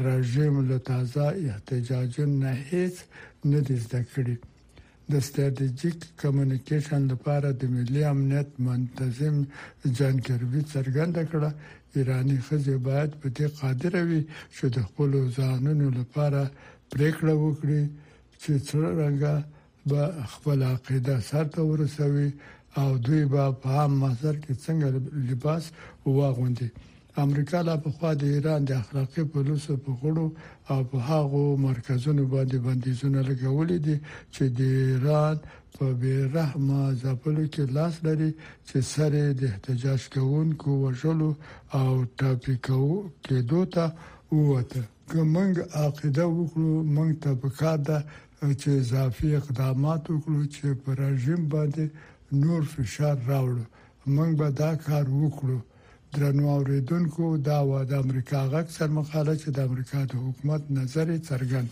رژیم 0.08 0.54
له 0.70 0.78
تازه 0.92 1.26
احتجاجونو 1.50 2.34
نه 2.44 2.52
هیڅ 2.70 2.94
نه 3.50 3.58
دي 3.66 3.76
زده 3.84 4.00
کړی 4.14 4.36
د 5.12 5.22
ستراتیژیک 5.28 5.98
کمیونیکیشن 6.22 7.02
لپاره 7.12 7.48
د 7.60 7.70
ملي 7.76 8.02
امنیت 8.12 8.48
منتظم 8.66 9.36
جان 10.00 10.16
کربي 10.26 10.62
څرګنده 10.72 11.22
کړه 11.32 11.50
ایرانی 11.96 12.38
خزه 12.46 12.76
باید 12.86 13.10
په 13.20 13.28
دې 13.36 13.46
قادر 13.60 13.94
وي 14.08 14.20
چې 14.56 14.64
د 14.76 14.78
خپل 14.88 15.10
ځانونو 15.38 15.86
لپاره 15.98 16.40
پریکړه 16.92 17.32
وکړي 17.38 17.82
چې 18.42 18.50
څنګه 18.68 19.32
به 19.90 20.02
خپل 20.34 20.58
عقیده 20.74 21.16
سره 21.30 21.58
ورسوي 21.70 22.30
او 22.80 22.88
دوی 23.06 23.24
به 23.32 23.42
په 23.62 23.68
عام 23.76 23.92
مسر 24.04 24.34
کې 24.42 24.52
څنګه 24.64 24.86
لباس 25.30 25.64
واغوندي 26.18 26.68
امریکا 27.24 27.58
لا 27.68 27.74
په 27.84 27.90
خوا 27.96 28.10
د 28.20 28.24
ایران 28.34 28.60
د 28.64 28.70
اخلاقی 28.82 29.24
پولیسو 29.32 29.72
په 29.84 29.90
غوړو 30.00 30.26
او 30.72 30.80
په 30.90 30.98
هغه 31.10 31.42
مرکزونو 31.68 32.24
باندې 32.34 32.56
بندیزونه 32.66 33.20
لګولې 33.30 33.78
دي 33.86 33.96
چې 34.34 34.42
د 34.58 34.60
ایران 34.88 35.36
په 35.76 35.84
بیرحمه 36.00 36.78
ځپلو 37.02 37.44
کې 37.52 37.62
لاس 37.76 37.94
لري 38.06 38.30
چې 38.68 38.76
سره 38.94 39.20
د 39.40 39.40
احتجاج 39.52 40.00
کوونکو 40.14 40.68
وژلو 40.84 41.30
او 41.80 41.90
ټاپي 42.18 42.54
کوو 42.66 42.96
کې 43.24 43.36
دوته 43.50 43.84
وته 44.50 44.82
کومنګ 45.10 45.54
عقیده 45.84 46.24
وکړو 46.36 46.74
موږ 46.96 47.10
ته 47.22 47.30
په 47.42 47.48
کار 47.60 47.78
ده 47.88 47.98
چې 48.60 48.68
اضافي 48.82 49.28
اقدامات 49.40 50.02
وکړو 50.08 50.42
چې 50.54 50.64
پر 50.82 50.94
رژیم 51.06 51.42
باندې 51.54 51.84
نور 52.42 52.62
فشار 52.74 53.16
راوړو 53.30 53.64
موږ 54.16 54.30
به 54.40 54.48
دا 54.62 54.70
کار 54.86 55.06
وکړو 55.20 55.58
درنو 56.18 56.48
اوریدونکو 56.48 57.36
دا 57.36 57.58
و 57.66 57.70
د 57.90 57.92
امریکا 58.04 58.38
غږ 58.52 58.66
سرمخاله 58.76 59.34
چې 59.42 59.48
د 59.56 59.58
امریکا 59.68 59.98
د 60.12 60.14
حکومت 60.24 60.62
نظر 60.78 61.06
څرګند 61.28 61.70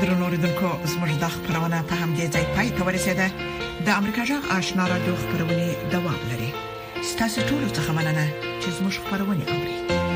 درنوریدونکو 0.00 0.70
زموږ 0.92 1.12
د 1.22 1.24
خبرونه 1.34 1.78
په 1.88 1.94
همدې 2.02 2.26
ځای 2.34 2.44
پای 2.54 2.68
ته 2.76 2.82
ورسېده 2.86 3.26
د 3.86 3.88
امریکا 4.00 4.22
جغ 4.30 4.42
آشنا 4.58 4.84
را 4.92 4.98
دوه 5.06 5.18
خبرونه 5.22 5.64
دوام 5.94 6.20
لري 6.30 6.50
ستاسو 7.10 7.40
ټول 7.48 7.62
څه 7.76 7.90
مننه 7.96 8.26
چې 8.62 8.68
زموږ 8.78 8.94
خبرونه 9.06 9.44
اورئ 9.54 10.07